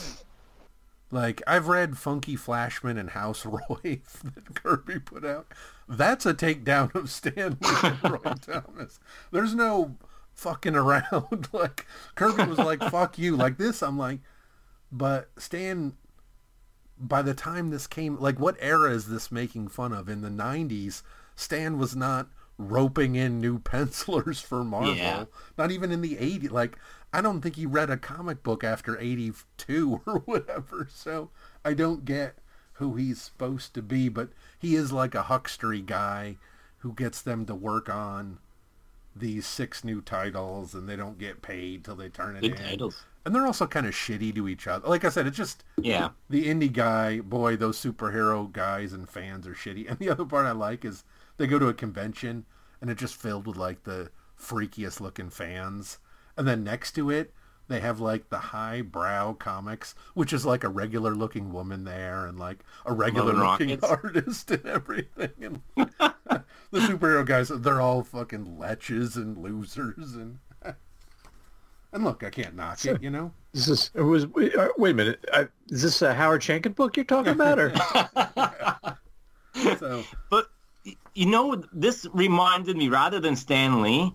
[1.12, 5.46] Like I've read Funky Flashman and House Roy that Kirby put out.
[5.86, 8.98] That's a takedown of Stan Lee and Roy Thomas.
[9.30, 9.96] There's no
[10.34, 11.48] fucking around.
[11.52, 14.20] like Kirby was like, "Fuck you." Like this, I'm like,
[14.90, 15.92] but Stan.
[16.98, 20.08] By the time this came, like, what era is this making fun of?
[20.08, 21.02] In the '90s,
[21.34, 22.28] Stan was not
[22.70, 24.94] roping in new pencilers for Marvel.
[24.94, 25.24] Yeah.
[25.58, 26.50] Not even in the '80s.
[26.50, 26.78] Like,
[27.12, 30.88] I don't think he read a comic book after '82 or whatever.
[30.90, 31.30] So
[31.64, 32.36] I don't get
[32.74, 36.36] who he's supposed to be, but he is like a huckstery guy
[36.78, 38.38] who gets them to work on
[39.14, 42.54] these six new titles, and they don't get paid till they turn it in.
[42.56, 43.04] titles.
[43.24, 44.88] And they're also kind of shitty to each other.
[44.88, 46.08] Like I said, it's just Yeah.
[46.28, 49.86] the indie guy, boy, those superhero guys and fans are shitty.
[49.88, 51.04] And the other part I like is
[51.42, 52.44] they go to a convention
[52.80, 55.98] and it's just filled with like the freakiest looking fans.
[56.36, 57.34] And then next to it,
[57.66, 62.38] they have like the highbrow comics, which is like a regular looking woman there and
[62.38, 63.84] like a regular looking Rockets.
[63.84, 65.30] artist and everything.
[65.40, 65.60] And
[66.70, 70.38] the superhero guys, they're all fucking leches and losers and
[71.92, 73.32] and look, I can't knock it, you know.
[73.52, 74.26] This is it was.
[74.26, 75.24] uh, Wait a minute.
[75.32, 77.74] Uh, is this a Howard Schenken book you're talking about, or
[79.78, 80.51] So But y-
[81.14, 84.14] you know, this reminded me rather than Stan Lee,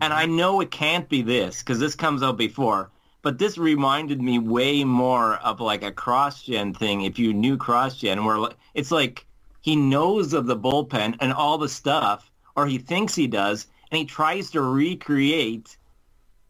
[0.00, 2.90] and I know it can't be this because this comes out before.
[3.22, 7.02] But this reminded me way more of like a CrossGen thing.
[7.02, 9.26] If you knew CrossGen, where it's like
[9.62, 13.98] he knows of the bullpen and all the stuff, or he thinks he does, and
[13.98, 15.76] he tries to recreate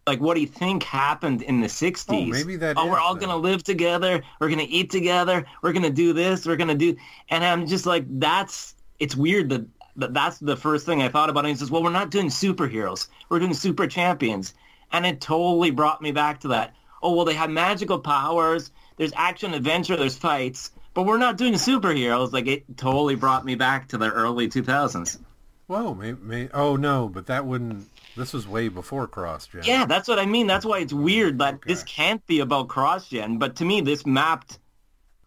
[0.07, 2.05] like what he think happened in the 60s.
[2.09, 4.22] Oh, maybe that Oh, we're all going to live together.
[4.39, 5.45] We're going to eat together.
[5.62, 6.47] We're going to do this.
[6.47, 6.97] We're going to do...
[7.29, 8.76] And I'm just like, that's...
[8.99, 9.66] It's weird that,
[9.97, 11.44] that that's the first thing I thought about.
[11.44, 13.09] And he says, well, we're not doing superheroes.
[13.28, 14.55] We're doing super champions.
[14.92, 16.74] And it totally brought me back to that.
[17.03, 18.70] Oh, well, they have magical powers.
[18.97, 19.97] There's action, adventure.
[19.97, 20.70] There's fights.
[20.94, 22.32] But we're not doing superheroes.
[22.32, 25.18] Like, it totally brought me back to the early 2000s.
[25.66, 27.88] Whoa, may, may, oh no, but that wouldn't.
[28.16, 29.66] This was way before CrossGen.
[29.66, 30.47] Yeah, that's what I mean.
[30.47, 33.40] That's why it's weird that this can't be about CrossGen.
[33.40, 34.61] But to me, this mapped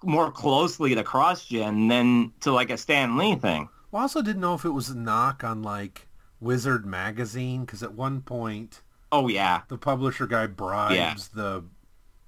[0.04, 3.70] more closely to CrossGen than to like a Stan Lee thing.
[3.92, 6.08] Well, I also didn't know if it was a knock on like
[6.40, 8.82] Wizard magazine because at one point
[9.12, 11.64] Oh yeah, the publisher guy bribes the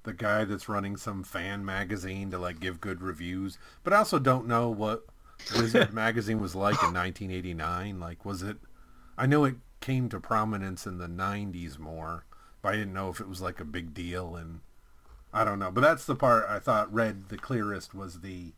[0.04, 3.58] the guy that's running some fan magazine to like give good reviews.
[3.84, 5.06] But I also don't know what
[5.56, 8.00] Wizard magazine was like in 1989.
[8.00, 8.58] Like, was it?
[9.18, 12.26] I know it came to prominence in the 90s more,
[12.62, 14.36] but I didn't know if it was like a big deal.
[14.36, 14.62] And
[15.34, 15.72] I don't know.
[15.72, 18.54] But that's the part I thought read the clearest was the,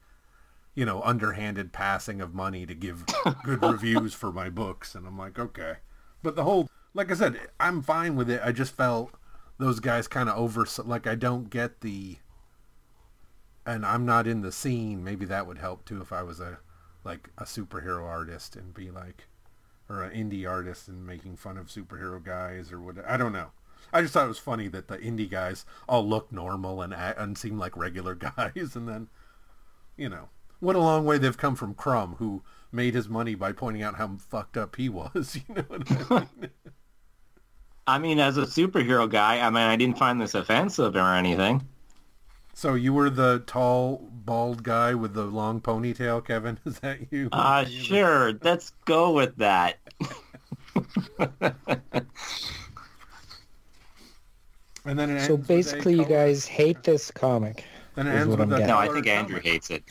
[0.76, 3.06] you know, underhanded passing of money to give
[3.44, 4.96] good reviews for my books.
[4.96, 5.78] And I'm like, okay.
[6.22, 8.42] But the whole, like I said, I'm fine with it.
[8.44, 9.12] I just felt
[9.60, 12.18] those guys kind of over, like I don't get the,
[13.66, 15.04] and I'm not in the scene.
[15.04, 16.60] Maybe that would help too if I was a,
[17.04, 19.28] like a superhero artist and be like,
[19.90, 22.96] or an indie artist and making fun of superhero guys or what.
[23.06, 23.52] I don't know.
[23.94, 27.38] I just thought it was funny that the indie guys all look normal and and
[27.38, 29.08] seem like regular guys, and then,
[29.96, 30.30] you know,
[30.60, 32.42] what a long way they've come from Crumb, who
[32.72, 35.38] made his money by pointing out how fucked up he was.
[35.48, 36.50] You know what I mean?
[37.86, 41.68] I mean, as a superhero guy, I mean, I didn't find this offensive or anything.
[42.54, 46.60] so you were the tall, bald guy with the long ponytail, Kevin?
[46.66, 47.28] Is that you?
[47.34, 49.80] Uh, sure, let's go with that.
[54.86, 57.66] And then it ends So basically, you guys hate this comic.
[57.96, 58.68] Then it is ends what with I'm getting.
[58.68, 59.52] No, I think Andrew comic.
[59.52, 59.84] hates it.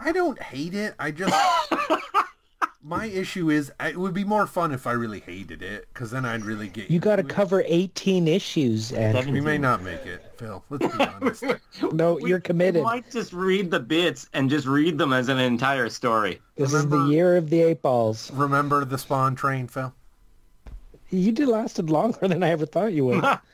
[0.00, 0.94] I don't hate it.
[0.98, 1.34] I just
[2.82, 6.24] my issue is it would be more fun if I really hated it, because then
[6.24, 6.90] I'd really get.
[6.90, 10.62] You got to cover 18 issues, and We may not make it, Phil.
[10.70, 11.44] Let's be honest.
[11.92, 12.80] no, We- you're committed.
[12.82, 16.40] We might just read the bits and just read them as an entire story.
[16.56, 18.30] This is the year of the Eightballs.
[18.34, 19.92] Remember the Spawn train, Phil?
[21.10, 23.24] You did lasted longer than I ever thought you would.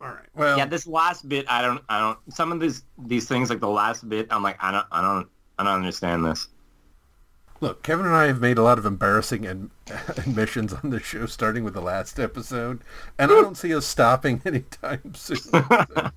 [0.00, 0.26] All right.
[0.34, 2.18] Well, yeah, this last bit, I don't, I don't.
[2.32, 5.28] Some of these these things, like the last bit, I'm like, I don't, I don't,
[5.58, 6.48] I don't understand this.
[7.60, 9.68] look, Kevin and I have made a lot of embarrassing ad-
[10.16, 12.80] admissions on the show, starting with the last episode,
[13.18, 15.36] and I don't see us stopping anytime soon.
[15.38, 16.10] So,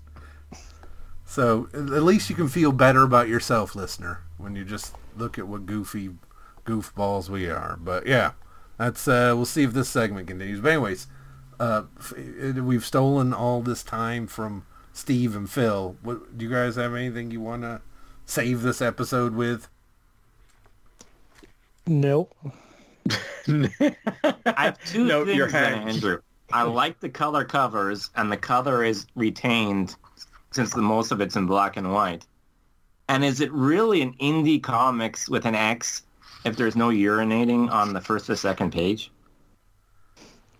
[1.26, 5.48] so at least you can feel better about yourself, listener, when you just look at
[5.48, 6.12] what goofy
[6.66, 7.78] goofballs we are.
[7.82, 8.32] But yeah,
[8.78, 10.62] that's uh, we'll see if this segment continues.
[10.62, 11.08] But anyways,
[11.60, 11.84] uh,
[12.62, 17.32] we've stolen all this time from Steve and Phil, what, do you guys have anything
[17.32, 17.82] you want to
[18.26, 19.68] save this episode with?
[21.88, 22.30] No.
[23.47, 23.95] I
[24.45, 25.89] have two No, things you're then.
[25.89, 26.20] Andrew.
[26.51, 29.95] I like the color covers, and the color is retained
[30.51, 32.26] since the most of it's in black and white.
[33.10, 36.04] And is it really an indie comics with an X
[36.45, 39.12] if there's no urinating on the first or second page?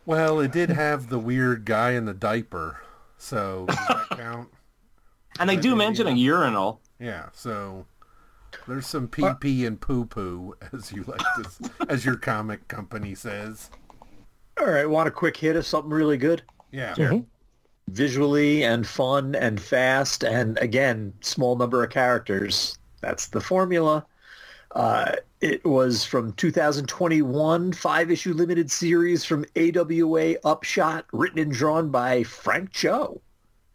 [0.06, 2.82] Well, it did have the weird guy in the diaper,
[3.18, 4.50] so does that count?
[5.40, 6.82] And they do maybe mention a urinal.
[7.00, 7.86] Yeah, so
[8.68, 13.16] there's some pee pee and poo poo, as you like to, as your comic company
[13.16, 13.70] says.
[14.60, 16.44] All right, want a quick hit of something really good?
[16.72, 17.26] Yeah, Mhm.
[17.90, 22.78] Visually and fun and fast, and again, small number of characters.
[23.02, 24.06] That's the formula.
[24.74, 25.14] Uh,
[25.44, 32.72] it was from 2021, five-issue limited series from AWA Upshot, written and drawn by Frank
[32.72, 33.22] Cho.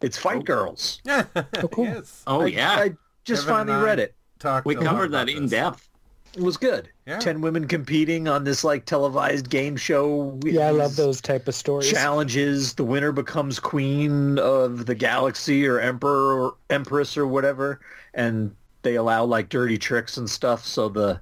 [0.01, 0.41] It's Fight oh.
[0.41, 0.99] Girls.
[1.05, 1.85] yeah, oh, cool.
[1.85, 2.23] yes.
[2.25, 2.71] Oh, I, yeah.
[2.71, 2.93] I
[3.23, 4.15] just Kevin finally read it.
[4.39, 5.51] Talked we covered that in this.
[5.51, 5.87] depth.
[6.35, 6.89] It was good.
[7.05, 7.19] Yeah.
[7.19, 10.39] Ten women competing on this like televised game show.
[10.43, 11.91] Yeah, I love those type of stories.
[11.91, 12.73] Challenges.
[12.73, 17.79] The winner becomes queen of the galaxy or emperor or empress or whatever,
[18.15, 20.65] and they allow like dirty tricks and stuff.
[20.65, 21.21] So the,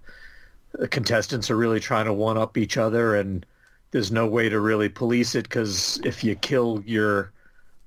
[0.74, 3.46] the contestants are really trying to one up each other, and
[3.92, 7.34] there's no way to really police it because if you kill your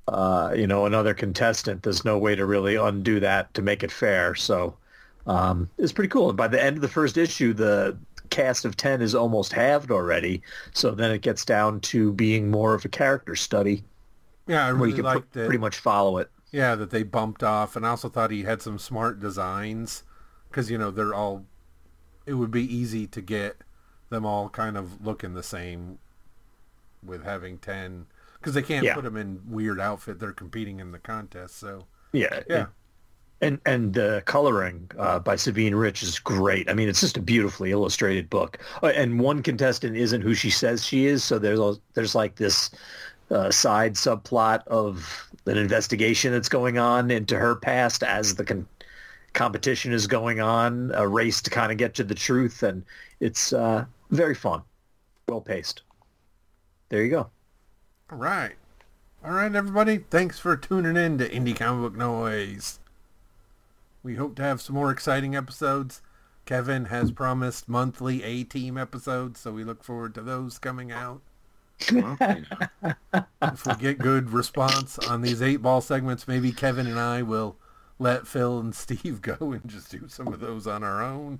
[0.09, 3.93] uh, you know, another contestant, there's no way to really undo that to make it
[3.93, 4.35] fair.
[4.35, 4.77] So
[5.27, 6.29] um, it's pretty cool.
[6.31, 7.99] And by the end of the first issue, the
[8.31, 10.43] cast of 10 is almost halved already.
[10.75, 13.85] So then it gets down to being more of a character study
[14.47, 15.47] Yeah, I where really you can liked pr- it.
[15.47, 16.31] pretty much follow it.
[16.53, 20.03] Yeah, that they bumped off, and I also thought he had some smart designs
[20.49, 21.47] because you know they're all.
[22.31, 23.57] It would be easy to get
[24.09, 25.99] them all kind of looking the same
[27.05, 28.07] with having ten
[28.39, 28.95] because they can't Yeah.
[28.95, 30.21] put them in weird outfit.
[30.21, 32.41] They're competing in the contest, so Yeah.
[32.49, 32.67] yeah,
[33.41, 36.71] And and the coloring uh, by Sabine Rich is great.
[36.71, 38.59] I mean, it's just a beautifully illustrated book.
[38.81, 42.37] Uh, and one contestant isn't who she says she is, so there's al- there's like
[42.37, 42.71] this
[43.33, 48.69] uh, side subplot of an investigation that's going on into her past as the con-
[49.33, 52.85] competition is going on, a race to kind of get to the truth, and
[53.21, 54.63] it's uh, very fun,
[55.29, 55.83] well paced.
[56.89, 57.31] There you go.
[58.11, 58.55] all right,
[59.25, 59.99] all right, everybody.
[59.99, 62.81] Thanks for tuning in to Indie Comic Book Noise.
[64.03, 66.03] We hope to have some more exciting episodes.
[66.47, 71.21] Kevin has promised monthly A Team episodes, so we look forward to those coming out.
[73.43, 77.57] If we get good response on these Eightball segments, maybe Kevin and I will
[78.01, 81.39] let Phil and Steve go and just do some of those on our own.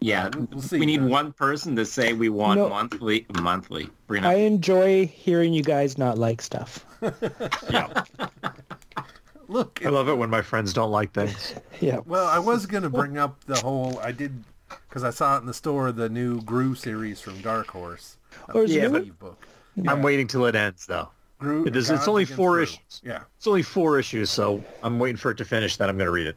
[0.00, 0.78] Yeah, uh, We'll see.
[0.80, 2.68] we need uh, one person to say we want No.
[2.68, 3.24] monthly.
[3.40, 3.88] Monthly.
[4.06, 4.38] Bring I up.
[4.40, 6.84] enjoy hearing you guys not like stuff.
[7.70, 8.04] Yeah,
[9.48, 11.54] Look, I love it when my friends don't like things.
[11.80, 11.98] Yeah.
[12.06, 14.42] well, I was going to bring up the whole, I did,
[14.88, 18.16] because I saw it in the store, the new Groo series from Dark Horse.
[18.54, 18.90] Is Yeah, new?
[18.92, 19.46] but- Steve book.
[19.88, 21.08] I'm waiting till it ends though.
[21.40, 22.62] Groo, It is- it's only four Groo.
[22.62, 23.00] issues.
[23.04, 23.22] Yeah.
[23.36, 25.76] It's only four issues, so I'm waiting for it to finish.
[25.76, 26.36] Then I'm going to read it.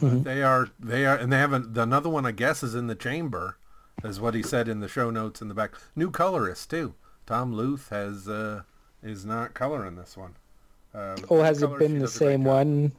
[0.00, 3.56] They are, they are, and they haven't, another one I guess is in the chamber,
[4.02, 5.70] is what he said in the show notes in the back.
[5.96, 6.92] New colorist too.
[7.26, 8.62] Tom Luth has, uh,
[9.02, 10.34] is not coloring this one.
[10.94, 12.92] Uh, Oh, has it been the does a great same one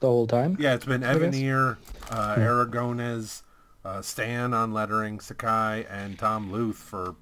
[0.00, 0.56] the whole time?
[0.60, 1.16] Yeah, it's been guess.
[1.16, 1.24] Hmm.
[1.24, 1.76] Evanier,
[2.10, 3.42] uh, Aragones,
[3.84, 7.14] uh, Stan on lettering, Sakai, and Tom Luth for,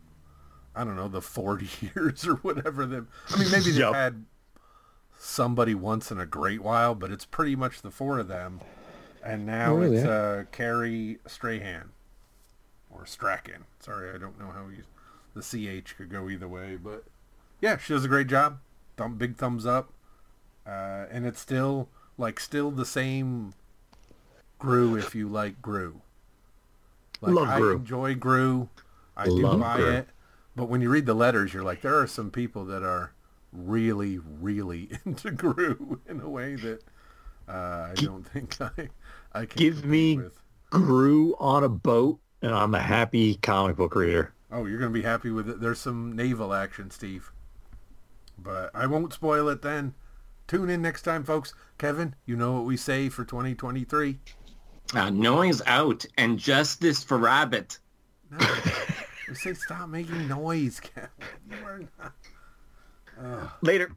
[0.74, 2.86] I don't know, the 40 years or whatever.
[2.86, 3.08] Them.
[3.30, 3.94] I mean, maybe they've Yep.
[3.94, 4.24] had
[5.18, 8.60] somebody once in a great while, but it's pretty much the four of them.
[9.22, 9.96] And now Oh, really?
[9.98, 11.90] it's uh, Carrie Strahan.
[12.90, 13.64] Or Strachan.
[13.80, 14.84] Sorry, I don't know how you,
[15.34, 16.76] the CH could go either way.
[16.76, 17.04] But
[17.60, 18.58] yeah, she does a great job.
[18.96, 19.92] Thumb, big thumbs up.
[20.66, 21.88] Uh, and it's still,
[22.18, 23.52] like, still the same
[24.60, 26.00] Groo if you like Groo.
[27.20, 27.76] Like, Love I Groo.
[27.76, 28.68] enjoy Groo.
[29.16, 29.98] I do Love buy Groo.
[29.98, 30.08] it.
[30.60, 33.14] But when you read the letters, you're like, there are some people that are
[33.50, 36.82] really, really into Groo in a way that
[37.48, 38.90] uh, I don't think I,
[39.32, 40.42] I can Give me- compete with.
[40.70, 44.34] Groo on a boat, and I'm a happy comic book reader.
[44.52, 45.62] Oh, you're going to be happy with it.
[45.62, 47.32] There's some naval action, Steve.
[48.36, 49.94] But I won't spoil it then.
[50.46, 51.54] Tune in next time, folks.
[51.78, 54.18] Kevin, you know what we say for 2023.
[54.94, 57.78] Uh, noise out and justice for Rabbit.
[58.30, 58.38] No,
[59.30, 61.10] we say stop making noise, Kevin.
[61.48, 63.52] You are not.
[63.62, 63.92] Later.